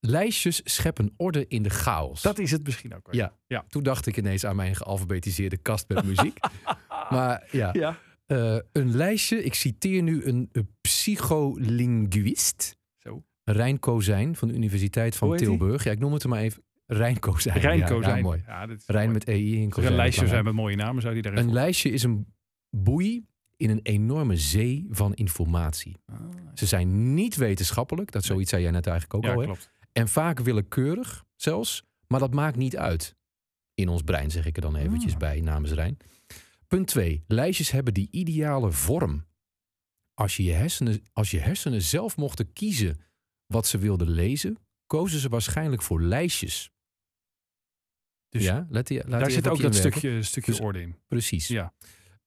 [0.00, 2.22] Lijstjes scheppen orde in de chaos.
[2.22, 3.06] Dat is het misschien ook.
[3.06, 3.14] wel.
[3.20, 3.32] Ja.
[3.46, 3.64] Ja.
[3.68, 6.38] Toen dacht ik ineens aan mijn gealfabetiseerde kast met muziek.
[7.10, 7.98] maar ja, Ja.
[8.26, 9.44] eh, een lijstje.
[9.44, 12.76] Ik citeer nu een, een psycholinguïst.
[12.98, 13.24] Zo.
[13.44, 15.38] Rijn Kozijn van de Universiteit van die?
[15.38, 15.84] Tilburg.
[15.84, 16.62] Ja, ik noem het er maar even.
[16.86, 17.58] Rijn Kozijn.
[17.58, 18.42] Rijnko ja, mooi.
[18.46, 19.18] Ja, is Rijn mooi.
[19.18, 19.92] met EI in Kozijn.
[19.92, 22.34] een lijstje zijn met mooie namen, zou die daar Een lijstje is een
[22.70, 25.96] boei in een enorme zee van informatie.
[26.06, 26.20] Ah,
[26.54, 28.10] Ze zijn niet wetenschappelijk.
[28.12, 29.38] Dat zoiets zei jij net eigenlijk ook ja, al.
[29.40, 29.44] hè?
[29.44, 29.70] klopt.
[29.92, 31.82] En vaak willekeurig zelfs.
[32.08, 33.16] Maar dat maakt niet uit.
[33.74, 35.18] In ons brein zeg ik er dan eventjes Ah.
[35.18, 35.96] bij namens Rijn.
[36.66, 37.24] Punt 2.
[37.26, 39.26] Lijstjes hebben die ideale vorm.
[40.14, 43.00] Als je, je hersenen, als je hersenen zelf mochten kiezen
[43.46, 46.70] wat ze wilden lezen, kozen ze waarschijnlijk voor lijstjes.
[48.36, 50.00] Dus ja, let die, laat daar zit ook dat inwerken.
[50.00, 50.96] stukje, stukje Dus- orde in.
[51.08, 51.48] Precies.
[51.48, 51.72] Ja.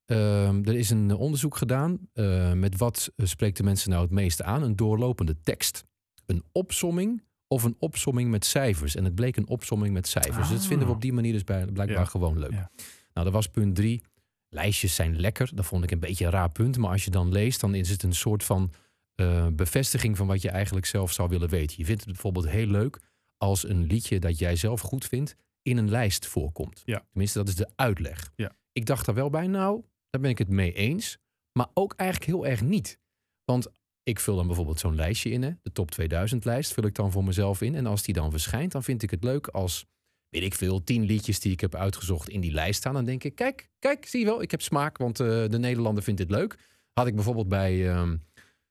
[0.06, 4.12] Ehm, er is een onderzoek gedaan eh, met wat eh, spreekt de mensen nou het
[4.12, 4.64] meeste aan?
[4.64, 5.84] Een doorlopende tekst,
[6.26, 8.96] een opsomming of een opsomming met cijfers.
[8.96, 10.36] En het bleek een opsomming met cijfers.
[10.38, 10.68] Dus dat Ah.
[10.68, 12.06] vinden we op die manier dus blijkbaar Ja.
[12.06, 12.52] gewoon leuk.
[12.52, 12.72] Ja.
[13.14, 14.02] Nou, dat was punt drie.
[14.50, 15.50] Lijstjes zijn lekker.
[15.56, 16.78] Dat vond ik een beetje een raar punt.
[16.78, 18.72] Maar als je dan leest, dan is het een soort van
[19.16, 21.76] eh, bevestiging van wat je eigenlijk zelf zou willen weten.
[21.78, 23.00] Je vindt het bijvoorbeeld heel leuk
[23.38, 25.36] als een liedje dat jij zelf goed vindt
[25.70, 26.82] in een lijst voorkomt.
[26.86, 27.06] Ja.
[27.10, 28.32] Tenminste, dat is de uitleg.
[28.36, 28.56] Ja.
[28.72, 31.18] Ik dacht daar wel bij, nou, daar ben ik het mee eens.
[31.52, 33.00] Maar ook eigenlijk heel erg niet.
[33.46, 33.68] Want
[34.04, 37.12] ik vul dan bijvoorbeeld zo'n lijstje in, hè, de top 2000 lijst, vul ik dan
[37.12, 37.76] voor mezelf in.
[37.76, 39.86] En als die dan verschijnt, dan vind ik het leuk als,
[40.30, 42.94] weet ik veel, tien liedjes die ik heb uitgezocht in die lijst staan.
[42.94, 46.04] Dan denk ik, kijk, kijk, zie je wel, ik heb smaak, want eh, de Nederlander
[46.04, 46.58] vindt dit leuk.
[46.94, 48.18] Had ik bijvoorbeeld bij ehm,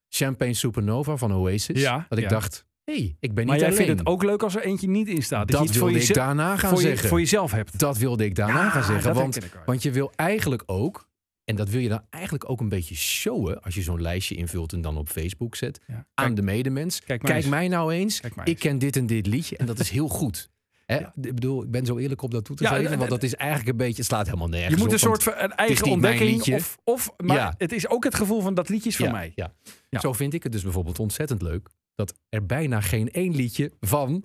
[0.09, 1.81] Champagne Supernova van Oasis.
[1.81, 2.31] Ja, dat ik ja.
[2.31, 3.85] dacht, hey, ik ben Maar niet jij alleen.
[3.87, 5.49] vindt het ook leuk als er eentje niet in staat.
[5.49, 7.09] dat je iets wilde voor, ik jezelf- daarna gaan voor, je, zeggen.
[7.09, 7.79] voor jezelf hebt.
[7.79, 9.05] Dat wilde ik daarna Ja, gaan zeggen.
[9.15, 11.09] dat Want, want je wil eigenlijk ook,
[11.45, 14.73] en dat wil je dan eigenlijk ook een beetje showen, als je zo'n lijstje invult
[14.73, 16.07] en dan op Facebook zet, Ja.
[16.15, 17.01] aan de medemens.
[17.05, 19.79] Kijk maar mij nou eens, Kijk maar ik ken dit en dit liedje en dat
[19.79, 20.49] is heel goed.
[20.87, 20.99] Hè?
[20.99, 21.13] Ja.
[21.21, 23.71] Ik bedoel, ik ben zo eerlijk om dat toe te Ja, want dat is eigenlijk
[23.71, 26.55] een beetje, het slaat helemaal nergens Je moet een soort van een eigen ontdekking.
[26.55, 27.55] Of, of, maar Ja.
[27.59, 29.33] het is ook het gevoel van dat liedje is van mij.
[29.35, 29.53] Ja.
[29.91, 31.69] Zo vind ik het dus bijvoorbeeld ontzettend leuk
[31.99, 34.25] dat er bijna geen één liedje van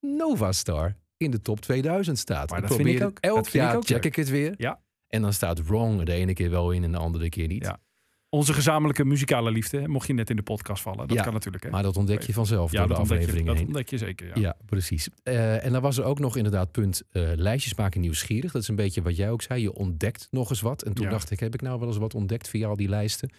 [0.00, 2.50] Nova Star in de top 2000 staat.
[2.50, 4.04] Maar ik dat vind probeer ik ook- Elk vind ik jaar ook check leuk.
[4.04, 4.54] ik het weer.
[4.56, 4.82] Ja.
[5.08, 7.64] En dan staat Wrong de ene keer wel in en de andere keer niet.
[7.64, 7.80] Ja.
[8.28, 11.06] Onze gezamenlijke muzikale liefde, mocht je net in de podcast vallen.
[11.08, 11.64] Dat Ja, kan natuurlijk.
[11.64, 11.70] Hè?
[11.70, 13.66] Maar dat ontdek je vanzelf ja, door de dat afleveringen dat heen.
[13.66, 14.26] ontdek je zeker.
[14.26, 14.32] Ja.
[14.40, 15.08] Ja, precies.
[15.22, 18.52] Eh, en dan was er ook nog inderdaad punt eh, lijstjes maken nieuwsgierig.
[18.52, 19.60] Dat is een beetje wat jij ook zei.
[19.62, 20.82] Je ontdekt nog eens wat.
[20.82, 23.32] En toen dacht ik, heb ik nou wel eens wat ontdekt via al die lijsten?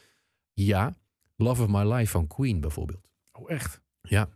[0.54, 0.94] Ja,
[1.36, 3.08] Love of My Life van Queen bijvoorbeeld.
[3.39, 3.82] Oh, echt?
[4.02, 4.30] Ja.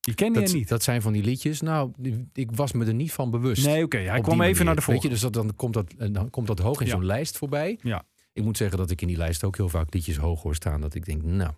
[0.00, 0.68] Die kende Dat, je niet?
[0.68, 1.60] dat zijn van die liedjes.
[1.60, 1.92] Nou,
[2.32, 3.66] ik was me er niet van bewust.
[3.66, 3.98] nee, oké.
[3.98, 5.06] hij kwam even naar de Weet volgende.
[5.08, 6.92] je, dus dat, dan, komt dat, eh, dan komt dat hoog in Ja.
[6.92, 7.78] zo'n lijst voorbij.
[7.82, 8.02] Ja.
[8.32, 10.80] Ik moet zeggen dat ik in die lijst ook heel vaak liedjes hoog hoor staan.
[10.80, 11.52] Dat ik denk, nou,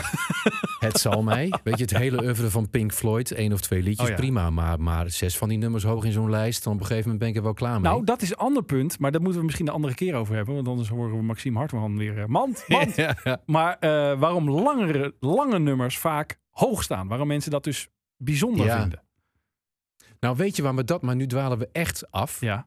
[0.88, 1.52] het zal mij.
[1.64, 4.14] Weet je, het hele oeuvre van Pink Floyd, één of twee liedjes, Oh ja.
[4.16, 4.50] prima.
[4.50, 7.20] Maar, maar zes van die nummers hoog in zo'n lijst, dan op een gegeven moment
[7.20, 7.90] ben ik er wel klaar mee.
[7.92, 10.34] Nou, dat is een ander punt, maar daar moeten we misschien de andere keer over
[10.34, 10.54] hebben.
[10.54, 12.18] Want anders horen we Maxime Hartman weer.
[12.18, 12.96] eh, mand, mand.
[12.96, 13.42] ja, ja.
[13.46, 17.08] Maar eh, waarom langere, lange nummers vaak hoog staan?
[17.08, 19.02] Waarom mensen dat dus bijzonder vinden?
[20.20, 22.40] Nou, weet je waar me dat, maar nu dwalen we echt af.
[22.40, 22.66] Ja.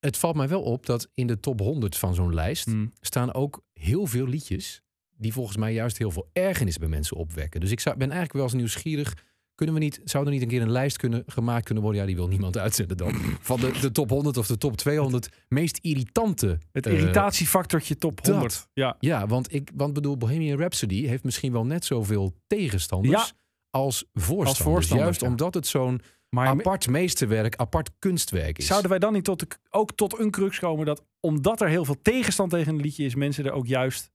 [0.00, 2.86] Het valt mij wel op dat in de top 100 van zo'n lijst Hm.
[3.00, 4.82] staan ook heel veel liedjes
[5.18, 7.60] die volgens mij juist heel veel ergernis bij mensen opwekken.
[7.60, 9.14] Dus ik zou, ben eigenlijk wel eens nieuwsgierig.
[9.54, 12.00] Kunnen we niet, zou er niet een keer een lijst kunnen, gemaakt kunnen worden?
[12.00, 13.14] Ja, die wil niemand uitzetten dan.
[13.40, 16.58] Van de, de top 100 of de top 200 meest irritante.
[16.72, 18.52] Het eh, irritatiefactortje top 100.
[18.52, 18.68] dat.
[18.72, 18.96] Ja.
[19.00, 23.36] ja, want ik want bedoel, Bohemian Rhapsody heeft misschien wel net zoveel tegenstanders Ja.
[23.70, 24.58] als voorstanders.
[24.58, 25.28] voorstanders, juist ja.
[25.28, 28.66] omdat het zo'n Maar apart meesterwerk, apart kunstwerk is.
[28.66, 31.84] zouden wij dan niet tot de, ook tot een crux komen dat omdat er heel
[31.84, 34.10] veel tegenstand tegen een liedje is, mensen er ook juist.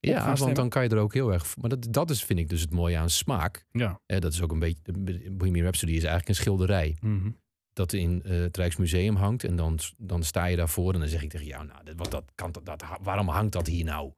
[0.00, 0.56] Ja, want stemmen?
[0.56, 1.56] dan kan je er ook heel erg.
[1.56, 3.66] Maar dat, dat is, vind ik dus het mooie aan smaak.
[3.70, 4.00] Ja.
[4.06, 4.92] Eh, dat is ook een beetje.
[5.30, 6.96] Bohemian Rhapsody is eigenlijk een schilderij.
[7.00, 7.30] Mhm.
[7.72, 9.44] dat in eh, het Rijksmuseum hangt.
[9.44, 12.10] En dan, dan sta je daarvoor en dan zeg ik tegen jou, nou, dat, wat,
[12.10, 14.12] dat kan, dat, dat, waarom hangt dat hier nou?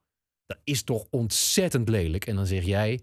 [0.47, 2.27] Dat is toch ontzettend lelijk.
[2.27, 3.01] En dan zeg jij,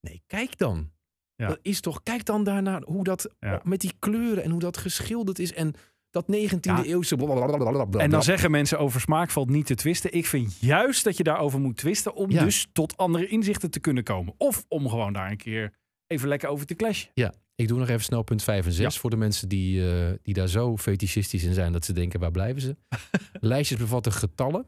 [0.00, 0.90] nee, kijk dan.
[1.34, 1.48] Ja.
[1.48, 3.60] Dat is toch, kijk dan daarnaar hoe dat Ja.
[3.64, 5.52] met die kleuren en hoe dat geschilderd is.
[5.52, 5.74] En
[6.24, 6.82] dat 19e Ja.
[6.84, 8.00] eeuwse blablabla.
[8.00, 10.12] En dan zeggen mensen over smaak valt niet te twisten.
[10.12, 12.44] Ik vind juist dat je daarover moet twisten om Ja.
[12.44, 14.34] dus tot andere inzichten te kunnen komen.
[14.38, 15.72] Of om gewoon daar een keer
[16.06, 17.10] even lekker over te clashen.
[17.14, 19.00] Ja, ik doe nog even snel punt 5 en 6 Ja.
[19.00, 22.30] voor de mensen die, eh, die daar zo fetichistisch in zijn dat ze denken, waar
[22.30, 22.76] blijven ze?
[23.40, 24.66] Lijstjes bevatten getallen.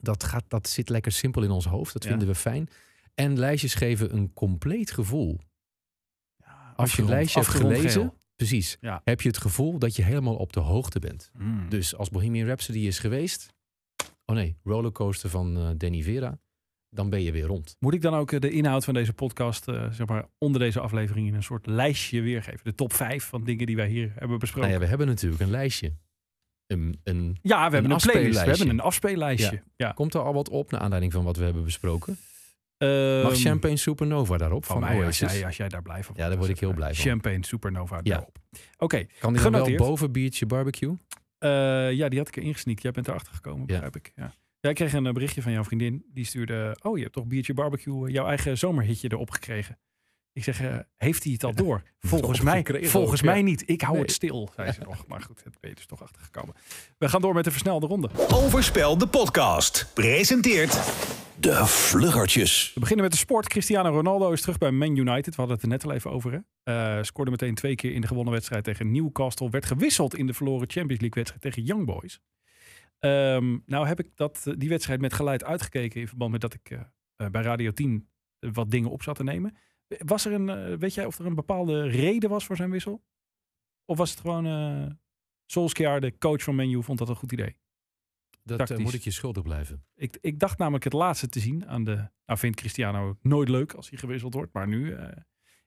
[0.00, 2.08] Dat, gaat, dat zit lekker simpel in ons hoofd, dat Ja.
[2.10, 2.68] vinden we fijn.
[3.14, 5.38] En lijstjes geven een compleet gevoel.
[6.76, 8.14] Als je een lijstje hebt gelezen, geel.
[8.36, 9.00] Precies, Ja.
[9.04, 11.30] heb je het gevoel dat je helemaal op de hoogte bent.
[11.38, 11.68] Mm.
[11.68, 13.52] Dus als Bohemian Rhapsody is geweest,
[14.24, 16.38] oh nee, Rollercoaster van eh, Danny Vera,
[16.90, 17.76] dan ben je weer rond.
[17.78, 20.80] Moet ik dan ook eh, de inhoud van deze podcast, eh, zeg maar, onder deze
[20.80, 22.60] aflevering in een soort lijstje weergeven?
[22.64, 24.70] De top 5 van dingen die wij hier hebben besproken.
[24.70, 25.94] Nou ja, we hebben natuurlijk een lijstje.
[26.66, 28.40] Een, een, ja, we hebben een, playlist.
[28.40, 29.62] We hebben een afspeellijstje.
[29.76, 29.92] Ja.
[29.92, 32.16] Komt er al wat op naar aanleiding van wat we hebben besproken?
[32.84, 36.14] Ehm, Mag Champagne Supernova daarop van van mij, als jij, als jij daar blij van
[36.18, 37.04] Ja, daar word ik heel blij van.
[37.04, 38.16] Champagne Supernova Ja.
[38.16, 38.38] erop.
[38.78, 40.96] Oké, Kan die dan wel boven Biertje Barbecue?
[41.38, 42.82] eh, ja, die had ik erin gesneakt.
[42.82, 43.66] Jij bent erachter gekomen, Ja.
[43.66, 44.12] begrijp ik.
[44.16, 44.32] Ja.
[44.60, 46.04] Jij kreeg een eh, berichtje van jouw vriendin.
[46.12, 49.78] Die stuurde, oh, je hebt toch Biertje Barbecue, eh, jouw eigen zomerhitje erop gekregen.
[50.34, 51.82] Ik zeg, eh, heeft hij het al door?
[52.00, 53.62] Volgens mij, volgens ook, mij niet.
[53.68, 54.02] Ik hou Nee.
[54.02, 55.06] het stil, zei ze nog.
[55.06, 56.54] Maar goed, het ben je dus toch achtergekomen.
[56.98, 58.10] We gaan door met de versnelde ronde.
[58.32, 59.90] Overspel de podcast.
[59.94, 60.72] Presenteert
[61.40, 62.70] De Vluggertjes.
[62.74, 63.48] We beginnen met de sport.
[63.48, 65.34] Cristiano Ronaldo is terug bij Man United.
[65.34, 66.32] We hadden het er net al even over.
[66.32, 66.38] Hè?
[66.98, 69.50] Eh, scoorde meteen twee keer in de gewonnen wedstrijd tegen Newcastle.
[69.50, 72.20] Werd gewisseld in de verloren Champions League wedstrijd tegen Young Boys.
[72.98, 76.54] Ehm, nou heb ik dat, eh, die wedstrijd met geluid uitgekeken in verband met dat
[76.54, 76.78] ik
[77.30, 79.56] bij Radio 10 wat dingen op zat te nemen.
[79.88, 83.04] Was er een, eh, weet jij of er een bepaalde reden was voor zijn wissel?
[83.84, 84.90] Of was het gewoon eh
[85.46, 87.56] Solskjaer, de coach van Man U, vond dat een goed idee?
[88.42, 89.84] Dat eh, moet ik je schuldig blijven.
[89.94, 91.94] Ik, ik dacht namelijk het laatste te zien aan de.
[92.26, 94.52] Nou, vindt Cristiano nooit leuk als hij gewisseld wordt.
[94.52, 94.96] Maar nu.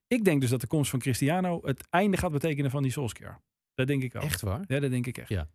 [0.07, 3.41] ik denk dus dat de komst van Cristiano het einde gaat betekenen van die Solskjaer.
[3.73, 4.21] Dat denk ik wel.
[4.21, 4.63] Echt waar?
[4.67, 5.29] Ja, dat denk ik echt.
[5.29, 5.49] Ja.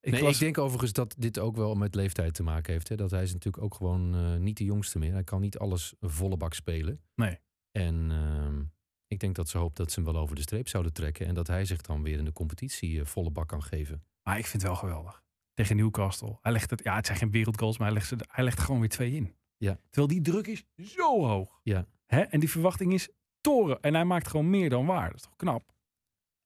[0.00, 2.88] Ik, nee, las- ik denk overigens dat dit ook wel met leeftijd te maken heeft.
[2.88, 2.96] Hè?
[2.96, 5.12] Dat hij is natuurlijk ook gewoon niet de jongste meer.
[5.12, 7.00] Hij kan niet alles volle bak spelen.
[7.14, 7.38] Nee.
[7.72, 8.62] En ehm,
[9.06, 11.26] ik denk dat ze hoopt dat ze hem wel over de streep zouden trekken.
[11.26, 14.04] En dat hij zich dan weer in de competitie eh, volle bak kan geven.
[14.22, 15.22] Maar ik vind het wel geweldig.
[15.54, 16.38] Tegen Newcastle.
[16.42, 16.82] Hij legt het.
[16.84, 19.12] Ja, het zijn geen wereldgoals, maar hij legt, ze, hij legt er gewoon weer twee
[19.12, 19.34] in.
[19.56, 19.78] Ja.
[19.90, 21.60] Terwijl die druk is zo hoog.
[21.62, 21.86] Ja.
[22.06, 22.20] Hè?
[22.20, 23.08] En die verwachting is
[23.40, 23.80] toren.
[23.80, 25.06] En hij maakt gewoon meer dan waar.
[25.06, 25.72] Dat is toch knap?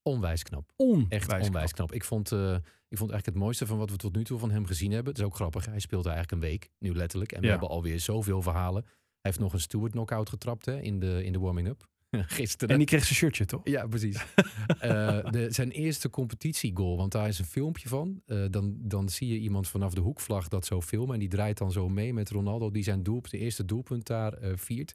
[0.02, 0.72] Onwijs knap.
[0.76, 1.92] Onwijs Echt onwijs knap.
[1.92, 2.54] Ik vond, eh,
[2.88, 5.12] ik vond eigenlijk het mooiste van wat we tot nu toe van hem gezien hebben.
[5.12, 5.66] Het is ook grappig.
[5.66, 7.32] Hij speelt eigenlijk een week, nu letterlijk.
[7.32, 7.50] En we Ja.
[7.50, 8.86] hebben alweer zoveel verhalen.
[9.22, 11.86] Hij heeft nog een Stewart knockout getrapt hè, in de, in de warming-up.
[12.10, 12.68] Gisteren.
[12.68, 13.60] En die kreeg zijn shirtje, toch?
[13.64, 14.24] Ja, precies.
[14.78, 18.22] Eh, de, zijn eerste competitiegoal, want daar is een filmpje van.
[18.26, 21.14] Eh, dan, dan zie je iemand vanaf de hoekvlag dat zo filmen.
[21.14, 24.32] En die draait dan zo mee met Ronaldo, die zijn doel, de eerste doelpunt daar
[24.32, 24.94] eh, viert.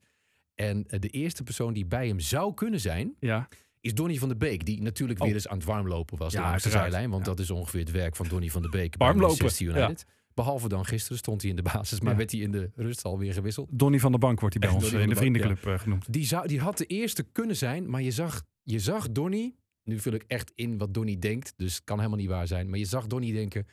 [0.56, 3.48] En de eerste persoon die bij hem zou kunnen zijn, Ja.
[3.80, 4.66] is Donny van de Beek.
[4.66, 5.26] Die natuurlijk Oh.
[5.26, 7.10] weer eens aan het warmlopen was Ja, de zijlijn.
[7.10, 7.32] Want Ja.
[7.32, 10.06] dat is ongeveer het werk van Donny van de Beek bij Warmlopen, Manchester United.
[10.38, 12.18] Behalve dan gisteren stond hij in de basis, maar Ja.
[12.18, 13.70] werd hij in de rust alweer gewisseld.
[13.72, 16.14] Donny van de Bank wordt hij bij ons Donny eh, in de vriendenclub eh, genoemd.
[16.14, 19.56] Die, zou, die had de eerste kunnen zijn, maar je zag, je zag Donny.
[19.84, 22.70] Nu vul ik echt in wat Donny denkt, dus het kan helemaal niet waar zijn.
[22.70, 23.68] Maar je zag Donny denken: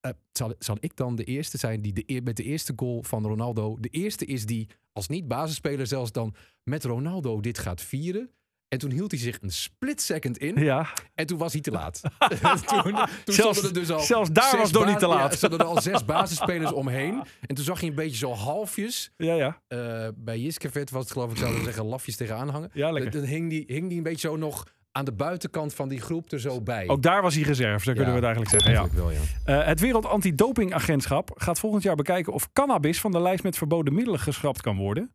[0.00, 3.02] eh, zal, zal ik dan de eerste zijn die de, eer- met de eerste goal
[3.02, 3.76] van Ronaldo.
[3.80, 8.30] De eerste is die, als niet basisspeler zelfs dan, met Ronaldo dit gaat vieren.
[8.72, 10.56] En toen hield hij zich een split second in.
[10.56, 12.00] Ja, En toen was hij te laat.
[12.66, 12.82] toen
[13.24, 15.30] toen Zelfs- er dus al zelfs daar zes was te laat.
[15.30, 17.22] Ja, stonden er al zes basisspelers omheen.
[17.46, 19.10] En toen zag je een beetje zo halfjes.
[19.16, 19.60] ja, ja.
[19.68, 22.70] eh, bij Jiskevet was het geloof ik, zouden zeggen, lafjes tegenaan hangen.
[22.72, 23.10] Ja, lekker.
[23.10, 26.32] Dan hing die, hing die een beetje zo nog aan de buitenkant van die groep
[26.32, 26.88] er zo bij.
[26.88, 28.72] Ook daar was hij reserve, zo kunnen we het eigenlijk zeggen.
[28.72, 28.94] Ja.
[28.94, 29.20] Wel, ja.
[29.44, 33.94] Eh, het Wereld Antidopingagentschap gaat volgend jaar bekijken of cannabis van de lijst met verboden
[33.94, 35.12] middelen geschrapt kan worden.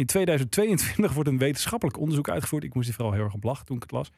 [0.00, 2.64] In 2022 wordt een wetenschappelijk onderzoek uitgevoerd.
[2.64, 4.10] Ik moest er vooral heel erg op lachen toen ik het las.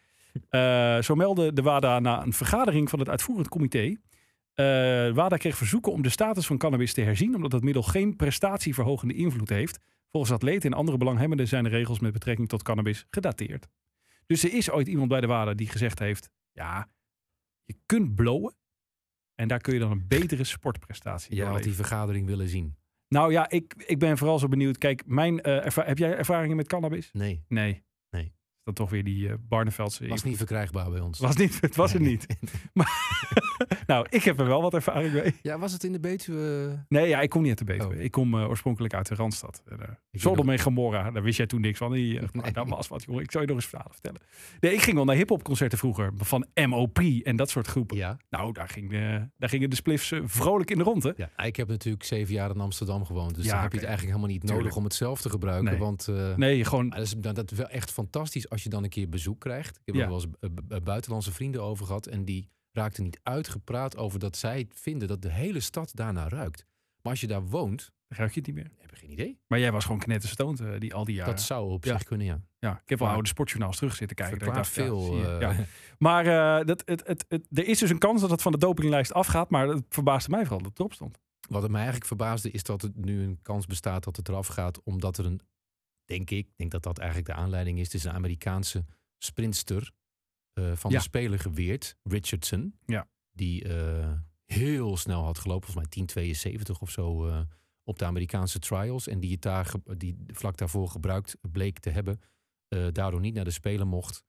[0.48, 3.96] Eh, zo meldde de WADA na een vergadering van het uitvoerend comité.
[4.54, 8.16] Eh WADA kreeg verzoeken om de status van cannabis te herzien, omdat het middel geen
[8.16, 9.78] prestatieverhogende invloed heeft.
[10.10, 13.68] Volgens atleten en andere belanghebbenden zijn de regels met betrekking tot cannabis gedateerd.
[14.26, 16.88] Dus er is ooit iemand bij de WADA die gezegd heeft: ja,
[17.64, 18.54] je kunt blowen.
[19.34, 22.76] En daar kun je dan een betere sportprestatie door had die vergadering willen zien.
[23.12, 24.78] Nou ja, ik, ik ben vooral zo benieuwd.
[24.78, 27.10] Kijk, mijn, erva- heb jij ervaringen met cannabis?
[27.12, 27.82] Nee, Nee.
[28.64, 30.06] Dat toch weer die eh Barneveldse...
[30.08, 31.18] was niet verkrijgbaar bij ons.
[31.18, 32.26] Was niet, het was het niet.
[32.72, 32.90] Maar,
[33.86, 35.34] Nou, ik heb er wel wat ervaring mee.
[35.42, 36.84] Ja, was het in de Betuwe?
[36.88, 37.94] Nee, ja, ik kom niet uit de Betuwe.
[37.94, 38.00] Oh.
[38.00, 39.62] Ik kom eh, oorspronkelijk uit de Randstad.
[39.66, 39.76] Eh,
[40.10, 41.92] Ik Sodom en Gomorra, daar wist jij toen niks van.
[41.92, 42.52] Die, Nee.
[42.66, 43.22] was wat, jongen.
[43.22, 44.20] Ik zal je nog eens verhalen vertellen.
[44.60, 46.12] Nee, ik ging wel naar hiphopconcerten vroeger.
[46.16, 47.96] Van MOP en dat soort groepen.
[47.96, 48.16] Ja.
[48.30, 51.14] Nou, daar, ging, de, daar gingen de spliffs vrolijk in de ronde.
[51.16, 51.44] ja.
[51.44, 53.34] Ik heb natuurlijk zeven jaar in Amsterdam gewoond.
[53.34, 54.60] Dus Ja, dan heb je het eigenlijk helemaal niet Tuurlijk.
[54.62, 55.70] nodig om het zelf te gebruiken.
[55.70, 55.78] Nee.
[55.78, 56.88] Want Nee, gewoon...
[56.88, 59.76] dat, is, dat is wel echt fantastisch als je dan een keer bezoek krijgt.
[59.76, 60.00] Ik heb Ja.
[60.02, 62.06] er wel eens eh, b- buitenlandse vrienden over gehad.
[62.06, 66.66] En die raakten niet uitgepraat over dat zij vinden dat de hele stad daarna ruikt.
[67.02, 68.70] Maar als je daar woont, ruik je het niet meer.
[68.78, 69.38] heb je geen idee.
[69.46, 71.34] Maar jij was gewoon knetterstoned eh, die al die jaren.
[71.34, 71.92] Dat zou op Ja.
[71.92, 72.40] zich kunnen, ja.
[72.58, 74.38] Ja, ik heb wel oude sportjournaals terug zitten kijken.
[74.38, 75.24] dat ik dacht, veel.
[75.24, 75.54] eh, Ja.
[75.98, 76.26] Maar
[76.60, 79.12] eh, dat, het, het, het, er is dus een kans dat het van de dopinglijst
[79.12, 79.50] afgaat.
[79.50, 81.18] Maar het verbaasde mij vooral dat het erop stond.
[81.48, 84.46] Wat het mij eigenlijk verbaasde is dat het nu een kans bestaat dat het eraf
[84.46, 84.82] gaat.
[84.82, 85.40] Omdat er een,
[86.04, 87.84] denk ik, ik denk dat dat eigenlijk de aanleiding is.
[87.84, 88.84] Het is een Amerikaanse
[89.18, 89.92] sprintster
[90.52, 90.96] eh, van Ja.
[90.96, 92.78] de speler geweerd, Richardson.
[92.86, 93.08] Ja.
[93.32, 94.12] Die eh,
[94.46, 96.32] heel snel had gelopen, volgens mij
[96.64, 97.40] 10.72 of zo, eh,
[97.84, 99.06] op de Amerikaanse trials.
[99.06, 102.20] En die het daar, die vlak daarvoor gebruikt bleek te hebben.
[102.92, 104.24] daardoor niet naar de Spelen mocht.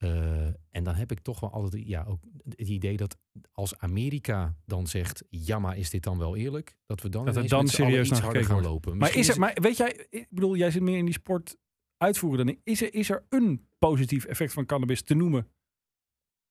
[0.00, 3.16] Eh, en dan heb ik toch wel altijd ja, ook het idee dat
[3.52, 6.76] als Amerika dan zegt, ja maar is dit dan wel eerlijk?
[6.86, 8.96] Dat we dan, Dat dan serieus naar harder gaan lopen.
[8.96, 11.56] Maar, is er, maar weet jij, ik bedoel, jij zit meer in die sport
[11.96, 12.60] uitvoeren dan ik.
[12.64, 15.48] Is er, is er een positief effect van cannabis te noemen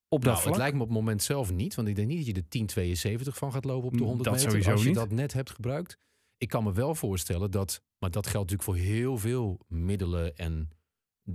[0.07, 0.47] op dat nou, vlak?
[0.53, 1.75] het lijkt me op het moment zelf niet.
[1.75, 4.23] Want ik denk niet dat je de 1072 van gaat lopen op de Mm, 100
[4.29, 4.49] dat meter.
[4.49, 4.97] sowieso als je niet.
[4.97, 5.97] dat net hebt gebruikt.
[6.37, 10.69] Ik kan me wel voorstellen dat, maar dat geldt natuurlijk voor heel veel middelen en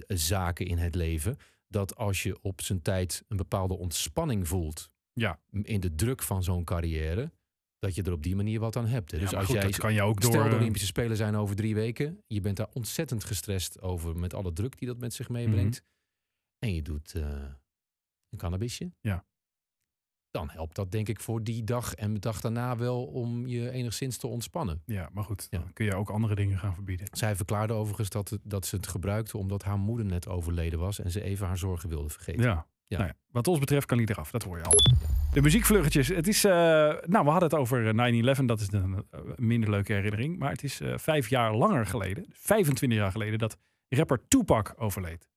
[0.07, 1.37] zaken in het leven.
[1.75, 5.41] Dat als je op zijn tijd een bepaalde ontspanning voelt Ja.
[5.63, 7.33] in de druk van zo'n carrière,
[7.79, 9.11] dat je er op die manier wat aan hebt.
[9.11, 9.19] hè.
[9.19, 10.31] Dus als goed, jij dat kan je ook door...
[10.31, 12.23] Stel de eh, Olympische Spelen zijn over drie weken.
[12.27, 15.83] Je bent daar ontzettend gestrest over met alle druk die dat met zich meebrengt.
[16.59, 17.23] En je doet eh,
[18.29, 18.93] een cannabisje.
[19.01, 19.25] Ja.
[20.35, 23.71] Dan helpt dat denk ik voor die dag en de dag daarna wel om je
[23.71, 24.83] enigszins te ontspannen.
[24.87, 25.59] Ja, maar goed, Ja.
[25.59, 27.07] dan kun je ook andere dingen gaan verbieden.
[27.13, 31.11] Zij verklaarde overigens dat, dat ze het gebruikte omdat haar moeder net overleden was en
[31.11, 32.43] ze even haar zorgen wilde vergeten.
[32.43, 32.67] Ja.
[32.87, 32.97] Ja.
[32.99, 34.75] Nou ja, wat ons betreft kan hij eraf, dat hoor je al.
[35.33, 36.09] De muziekvluggetjes.
[36.09, 39.71] Het is, eh, nou, we hadden het over eh, 9-11, dat is een eh, minder
[39.71, 40.39] leuke herinnering.
[40.39, 43.57] Maar het is eh, vijf jaar langer geleden, 25 jaar geleden, dat
[43.89, 45.29] rapper Tupac overleed.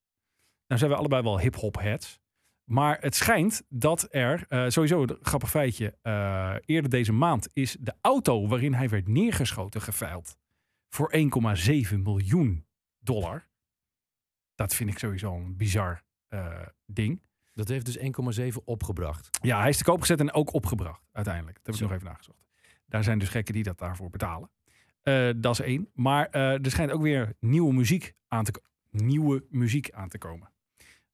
[0.68, 2.20] Nou zijn we allebei wel hip-hop heads.
[2.68, 7.78] Maar het schijnt dat er, eh, sowieso een grappig feitje, eh, eerder deze maand is
[7.80, 10.38] de auto waarin hij werd neergeschoten geveild
[10.90, 12.66] voor 1,7 miljoen
[13.00, 13.48] dollar.
[14.56, 17.22] Dat vind ik sowieso een bizar eh, ding.
[17.54, 19.30] Dat heeft dus 1,7 opgebracht.
[19.42, 21.56] Ja, hij is te koop gezet en ook opgebracht uiteindelijk.
[21.56, 21.88] Dat heb ik Zo.
[21.88, 22.46] nog even nagezocht.
[22.86, 24.50] Daar zijn dus gekken die dat daarvoor betalen.
[25.42, 25.90] Dat is één.
[25.94, 30.52] Maar er schijnt ook weer nieuwe muziek aan te, nieuwe muziek aan te komen.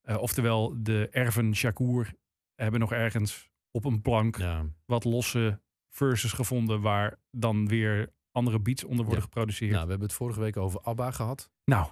[0.04, 2.14] Eh, oftewel, de erven Shakur
[2.56, 4.66] hebben nog ergens op een plank Ja.
[4.86, 9.30] wat losse verses gevonden waar dan weer andere beats onder worden Ja.
[9.30, 9.72] geproduceerd.
[9.72, 11.52] Nou, Nou, we hebben het vorige week over ABBA gehad.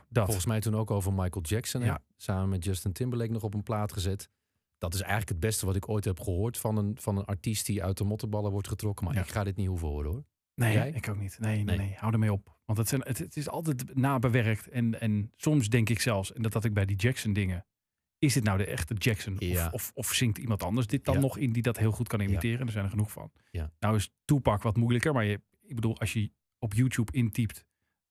[0.09, 0.25] dat.
[0.25, 1.81] Volgens mij toen ook over Michael Jackson.
[1.83, 2.01] Ja.
[2.17, 4.29] Samen met Justin Timberlake nog op een plaat gezet.
[4.77, 7.65] Dat is eigenlijk het beste wat ik ooit heb gehoord van een, van een artiest
[7.65, 9.05] die uit de mottenballen wordt getrokken.
[9.05, 10.23] Maar ik ga dit niet hoeven horen hoor.
[10.55, 10.91] Nee, Jij?
[10.91, 11.39] ik ook niet.
[11.39, 11.77] Nee, nee, Nee.
[11.87, 11.95] nee.
[11.97, 12.55] Hou ermee op.
[12.65, 14.67] Want het, zijn, het, het is altijd nabewerkt.
[14.69, 17.65] En, en soms denk ik zelfs, en dat had ik bij die Jackson dingen.
[18.21, 19.35] Is dit nou de echte Jackson?
[19.37, 19.65] Ja.
[19.65, 21.19] Of, of, of zingt iemand anders dit dan Ja.
[21.21, 22.65] nog in die dat heel goed kan imiteren?
[22.65, 23.31] Er zijn er genoeg van.
[23.79, 25.13] Nou is Tupac wat moeilijker.
[25.13, 27.65] Maar je, ik bedoel, als je op YouTube intypt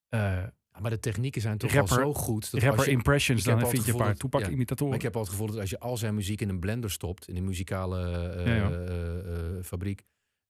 [0.09, 0.43] eh,
[0.79, 2.51] maar de technieken zijn toch Rapper- wel zo goed.
[2.51, 4.15] Dat rapper als je, impressions, dan al vind je een paar.
[4.15, 4.87] Tupac-imitatoren.
[4.87, 6.91] maar ik heb al het gevoel dat als je al zijn muziek in een blender
[6.91, 8.01] stopt, in een muzikale
[8.35, 8.65] eh,
[9.57, 10.03] eh, fabriek,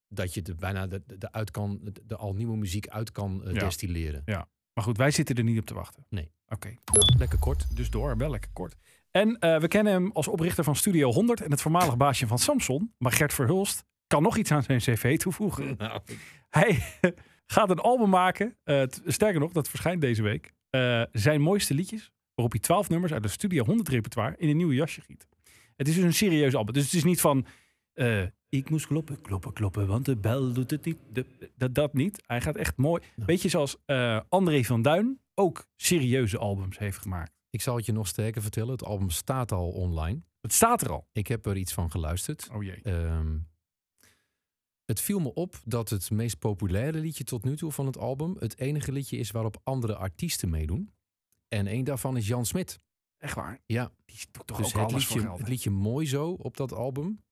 [0.07, 3.43] dat je de, bijna de, de, uit kan, de, de al nieuwe muziek uit kan
[3.45, 3.59] eh, Ja.
[3.59, 4.23] destilleren.
[4.73, 6.05] Maar goed, wij zitten er niet op te wachten.
[6.09, 6.31] Nee.
[6.47, 6.67] Oké.
[6.93, 7.75] Nou, lekker kort.
[7.75, 8.75] Dus door, wel lekker kort.
[9.11, 12.39] En eh, we kennen hem als oprichter van Studio 100 en het voormalig baasje van
[12.39, 12.93] Samson.
[12.97, 15.75] Maar Gert Verhulst kan nog iets aan zijn cv toevoegen.
[15.77, 15.99] Nou,
[16.49, 16.83] Hij
[17.53, 18.57] gaat een album maken.
[18.63, 20.53] eh, sterker nog, dat verschijnt deze week.
[20.69, 24.57] Eh, zijn mooiste liedjes, waarop hij 12 nummers uit de Studio 100 repertoire in een
[24.57, 25.27] nieuw jasje giet.
[25.75, 26.73] Het is dus een serieus album.
[26.73, 27.45] Dus het is niet van...
[28.49, 30.97] ik moest kloppen, kloppen, kloppen, want de bel doet het niet.
[31.13, 32.23] De- dat, dat niet.
[32.27, 33.01] Hij gaat echt mooi.
[33.15, 33.77] Beetje zoals
[34.29, 37.31] André van Duin ook serieuze albums heeft gemaakt.
[37.51, 38.71] Ik zal het je nog sterker vertellen.
[38.71, 40.21] Het album staat al online.
[40.41, 41.07] Het staat er al.
[41.11, 42.49] Ik heb er iets van geluisterd.
[42.51, 42.81] Oh jee.
[42.81, 43.37] Ehm,
[44.85, 48.35] het viel me op dat het meest populaire liedje tot nu toe van het album
[48.39, 50.93] het enige liedje is waarop andere artiesten meedoen.
[51.47, 52.79] En één daarvan is Jan Smit.
[53.17, 53.59] Echt waar?
[53.65, 55.39] Ja, Die doet toch dus ook het alles voor liedje, geld.
[55.39, 57.23] het liedje Mooi Zo op dat album.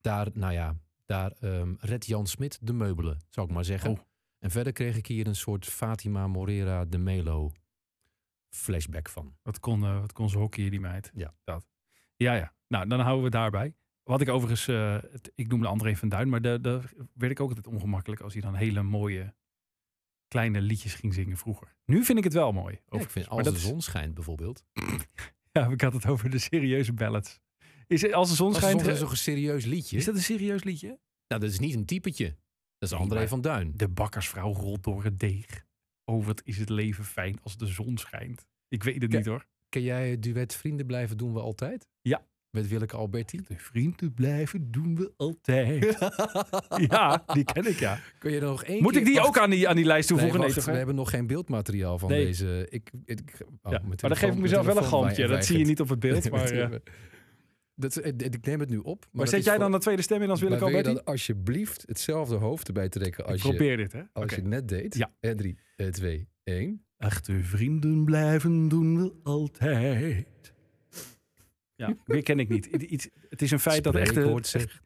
[0.00, 3.90] Daar, nou ja, daar ehm redt Jan Smit de meubelen, zou ik maar zeggen.
[3.90, 3.98] Oh.
[4.38, 7.52] En verder kreeg ik hier een soort Fatima Morera de Melo
[8.50, 9.36] flashback van.
[9.42, 11.10] Wat kon, eh, wat kon ze hockeyen, die meid.
[11.14, 11.34] Ja.
[11.44, 11.68] Dat.
[12.16, 12.54] Ja, ja.
[12.68, 13.74] Nou, dan houden we het daarbij.
[14.02, 17.48] Wat ik overigens, eh, het- ik noemde André van Duin, maar daar werd ik ook
[17.48, 19.34] altijd ongemakkelijk als hij dan hele mooie
[20.28, 21.76] kleine liedjes ging zingen vroeger.
[21.84, 22.80] Nu vind ik het wel mooi.
[22.88, 24.64] Ja, ik vind als de zon schijnt bijvoorbeeld.
[25.52, 27.40] Ja, ik had het over de serieuze ballads.
[27.86, 29.96] Is het, als de zon Als de schijnt, zon is toch een serieus liedje?
[29.96, 30.86] is dat een serieus liedje?
[31.28, 32.36] Nou, dat is niet een typetje.
[32.78, 33.72] Dat is André van Duin.
[33.76, 35.66] De bakkersvrouw rolt door het deeg.
[36.08, 38.46] Oh, wat is het leven fijn als de zon schijnt.
[38.68, 39.46] Ik weet het niet hoor.
[39.68, 41.86] Ken jij het duet Vrienden blijven doen we altijd?
[42.00, 42.26] Ja.
[42.50, 43.40] Met Willeke Alberti?
[43.48, 45.98] De vrienden blijven doen we altijd.
[46.88, 47.98] ja, die ken ik ja.
[48.18, 49.26] Kun je er nog één Moet keer- ik die Wacht.
[49.28, 50.40] ook aan die, aan die lijst toevoegen?
[50.40, 52.24] Nee, wacht, we hebben nog geen beeldmateriaal van Nee.
[52.24, 52.66] deze.
[52.70, 53.20] Ik, ik,
[53.62, 55.26] oh, Ja, maar dan geef ik mezelf wel een galmpje.
[55.26, 56.30] Dat zie je niet op het beeld.
[56.30, 56.78] Maar, eh,
[57.78, 59.00] dat, is- ik ik neem het nu op.
[59.00, 60.84] Maar maar zet jij voor- dan de tweede stem in als Willeke maar wil je
[60.86, 61.04] Alberti?
[61.04, 64.02] dan alsjeblieft hetzelfde hoofd erbij trekken Ik als, je, probeer dit, hè?
[64.12, 64.94] als je net deed?
[64.96, 65.12] Ja.
[65.20, 65.58] En 3,
[65.90, 66.84] 2, 1.
[66.96, 70.26] Echte vrienden blijven doen we altijd.
[71.74, 72.66] Ja, meer ken ik niet.
[72.66, 74.82] Iets, het is een feit dat echte, Spreekwoord zeg.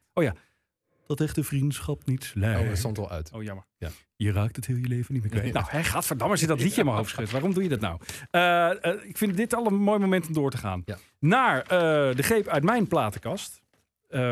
[1.07, 2.68] dat echte vriendschap niet Oh, slijt.
[2.68, 3.32] dat stond al uit.
[3.32, 3.64] Oh, jammer.
[3.76, 3.90] Ja.
[4.22, 5.52] Je raakt het heel je leven niet meer kwijt.
[5.52, 7.30] Nou, hè, gadverdamme, zit dat liedje in mijn hoofd schud.
[7.30, 8.00] Waarom doe je dat nou?
[8.30, 10.82] Eh, eh, ik vind dit al een mooi moment om door te gaan.
[10.84, 10.98] Ja.
[11.18, 11.68] Naar eh,
[12.16, 13.60] de greep uit mijn platenkast.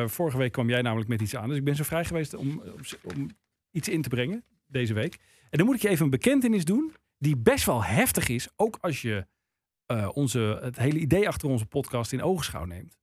[0.06, 1.48] Vorige week kwam jij namelijk met iets aan.
[1.48, 2.62] Dus ik ben zo vrij geweest om,
[3.02, 3.30] om,
[3.70, 5.18] iets in te brengen deze week.
[5.50, 6.94] En dan moet ik je even een bekentenis doen.
[7.18, 8.48] Die best wel heftig is.
[8.56, 9.26] Ook als je
[10.12, 12.98] onze, het hele idee achter onze podcast in ogenschouw neemt.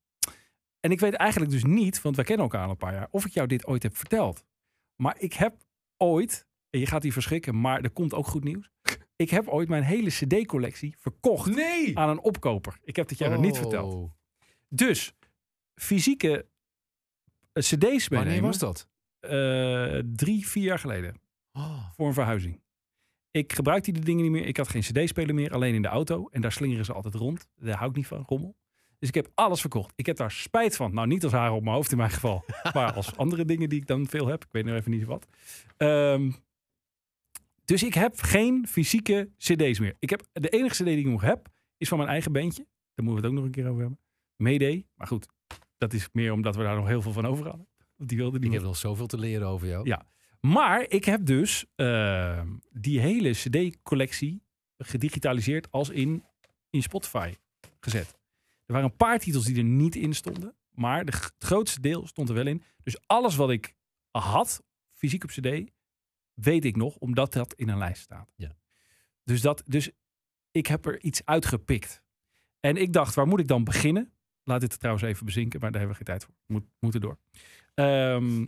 [0.79, 3.25] En ik weet eigenlijk dus niet, want wij kennen elkaar al een paar jaar, of
[3.25, 4.43] ik jou dit ooit heb verteld.
[4.95, 5.53] Maar ik heb
[5.97, 6.46] ooit,
[6.79, 8.69] je gaat hier verschrikken, maar er komt ook goed nieuws.
[9.15, 11.97] Ik heb ooit mijn hele CD-collectie verkocht Nee!
[11.97, 12.77] aan een opkoper.
[12.83, 13.93] Ik heb dit jou nog niet verteld.
[13.93, 14.11] Oh.
[14.69, 15.13] Dus
[15.75, 16.45] fysieke
[17.53, 18.41] eh, CD's Wanneer meenemen.
[18.43, 18.87] was dat?
[19.19, 21.21] eh, drie, vier jaar geleden.
[21.53, 21.89] Oh.
[21.95, 22.61] Voor een verhuizing.
[23.31, 24.45] Ik gebruikte die dingen niet meer.
[24.45, 26.27] Ik had geen CD-speler meer, alleen in de auto.
[26.31, 27.47] En daar slingeren ze altijd rond.
[27.55, 28.55] Daar hou ik niet van, rommel.
[28.99, 29.93] Dus ik heb alles verkocht.
[29.95, 30.93] Ik heb daar spijt van.
[30.93, 32.45] Nou, niet als haar op mijn hoofd in mijn geval.
[32.73, 34.43] maar als andere dingen die ik dan veel heb.
[34.43, 35.27] Ik weet nog even niet wat.
[35.77, 36.31] Ehm,
[37.67, 39.95] dus ik heb geen fysieke CD's meer.
[39.99, 41.47] Ik heb, de enige CD die ik nog heb,
[41.77, 42.67] is van mijn eigen bandje.
[42.93, 43.99] Daar moeten we het ook nog een keer over hebben.
[44.35, 44.85] Mayday.
[44.95, 45.27] Maar goed,
[45.77, 47.67] dat is meer omdat we daar nog heel veel van over hadden.
[47.95, 49.87] Want die wilde die Ik heb nog zoveel te leren over jou.
[49.87, 50.05] Ja.
[50.41, 52.41] Maar ik heb dus eh,
[52.71, 54.43] die hele CD-collectie
[54.77, 56.23] gedigitaliseerd als in,
[56.69, 57.33] in Spotify
[57.79, 58.07] gezet.
[58.65, 60.55] Er waren een paar titels die er niet in stonden.
[60.69, 62.63] Maar de, het grootste deel stond er wel in.
[62.83, 63.75] Dus alles wat ik
[64.11, 64.63] had,
[64.93, 65.71] fysiek op CD,
[66.41, 68.33] weet ik nog, omdat dat in een lijst staat.
[68.35, 68.55] Ja.
[69.23, 69.89] Dus, dat, dus
[70.51, 72.01] ik heb er iets uitgepikt.
[72.59, 74.11] En ik dacht, waar moet ik dan beginnen?
[74.43, 76.33] Laat dit trouwens even bezinken, maar daar hebben we geen tijd voor.
[76.45, 77.17] Moet, moeten door.
[77.73, 78.45] Ehm,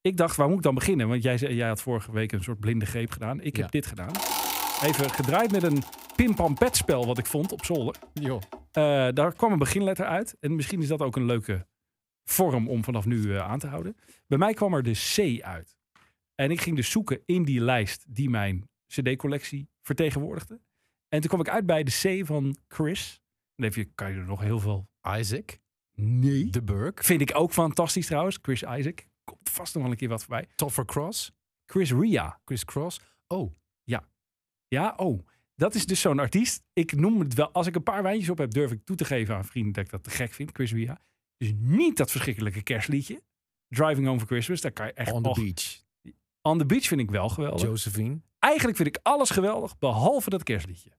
[0.00, 1.08] ik dacht, waar moet ik dan beginnen?
[1.08, 3.40] Want jij, jij had vorige week een soort blinde greep gedaan.
[3.40, 3.62] Ik Ja.
[3.62, 4.12] heb dit gedaan.
[4.82, 5.82] Even gedraaid met een
[6.16, 7.96] pim-pam-pet spel wat ik vond op zolder.
[8.12, 8.42] Joh.
[8.72, 10.36] Eh, daar kwam een beginletter uit.
[10.40, 11.66] En misschien is dat ook een leuke
[12.24, 13.96] vorm om vanaf nu eh, aan te houden.
[14.26, 15.75] Bij mij kwam er de C uit.
[16.36, 20.60] En ik ging dus zoeken in die lijst die mijn CD-collectie vertegenwoordigde.
[21.08, 23.20] En toen kwam ik uit bij de C van Chris.
[23.54, 24.88] Dan heb je, kan je er nog heel veel.
[25.18, 25.58] Isaac.
[25.94, 26.50] Nee.
[26.50, 27.04] De Burke.
[27.04, 28.38] Vind ik ook fantastisch trouwens.
[28.42, 29.06] Chris Isaac.
[29.24, 30.48] Komt vast nog wel een keer wat voorbij.
[30.54, 31.32] Toffer Cross.
[31.66, 32.40] Chris Ria.
[32.44, 33.00] Chris Cross.
[33.26, 33.52] Oh,
[34.68, 35.26] Ja, oh.
[35.54, 36.62] Dat is dus zo'n artiest.
[36.72, 37.52] Ik noem het wel.
[37.52, 39.84] Als ik een paar wijntjes op heb, durf ik toe te geven aan vrienden dat
[39.84, 40.50] ik dat te gek vind.
[40.52, 41.00] Chris Ria.
[41.36, 43.22] Dus niet dat verschrikkelijke kerstliedje.
[43.68, 44.60] Driving Home for Christmas.
[44.60, 45.84] Daar kan je echt On the Beach.
[46.46, 47.62] On the Beach vind ik wel geweldig.
[47.62, 48.20] Josephine.
[48.38, 50.90] Eigenlijk vind ik alles geweldig, behalve dat kerstliedje.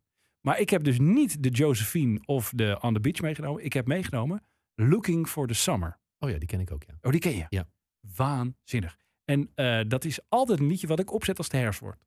[0.42, 3.64] Maar ik heb dus niet de Josephine of de On the Beach meegenomen.
[3.64, 4.44] Ik heb meegenomen
[4.76, 6.00] Looking for the Summer.
[6.20, 6.98] Oh ja, die ken ik ook, ja.
[7.02, 7.46] Oh, die ken je?
[7.50, 7.70] Ja.
[8.16, 8.98] Waanzinnig.
[9.26, 12.06] En eh, dat is altijd een liedje wat ik opzet als het herfst wordt.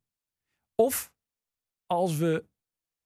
[0.75, 1.11] Of
[1.85, 2.45] als we,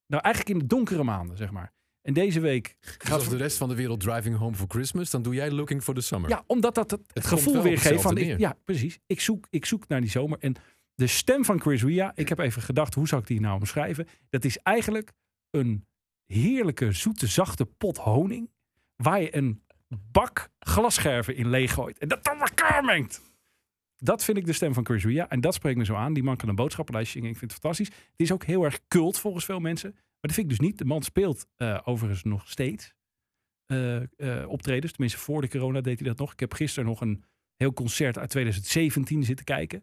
[0.06, 1.72] nou eigenlijk in de donkere maanden, zeg maar.
[2.06, 5.22] En deze week gaat als de rest van de wereld driving home for Christmas, dan
[5.22, 6.30] doe jij looking for the summer.
[6.30, 8.16] Ja, omdat dat het, gevoel weer geeft van...
[8.16, 8.98] Ik, ja, precies.
[9.06, 10.38] Ik zoek, ik zoek naar die zomer.
[10.40, 10.54] En
[10.94, 14.06] de stem van Chris Ria, ik heb even gedacht, hoe zou ik die nou omschrijven?
[14.28, 15.12] Dat is eigenlijk
[15.50, 15.86] een
[16.26, 18.50] heerlijke, zoete, zachte pot honing...
[18.96, 19.62] waar je een
[20.12, 21.98] bak glasscherven in leeggooit.
[21.98, 23.22] En dat dan elkaar mengt.
[23.96, 25.28] Dat vind ik de stem van Chris Ria.
[25.28, 26.12] En dat spreekt me zo aan.
[26.12, 27.30] Die man kan een boodschappenlijst zingen.
[27.30, 27.88] Ik vind het fantastisch.
[27.88, 29.96] Het is ook heel erg cult volgens veel mensen.
[30.26, 30.78] Maar dat vind ik dus niet.
[30.78, 32.94] De man speelt eh, overigens nog steeds
[33.66, 34.92] eh, eh, optredens.
[34.92, 36.32] Tenminste, voor de corona deed hij dat nog.
[36.32, 37.24] Ik heb gisteren nog een
[37.56, 39.82] heel concert uit 2017 zitten kijken.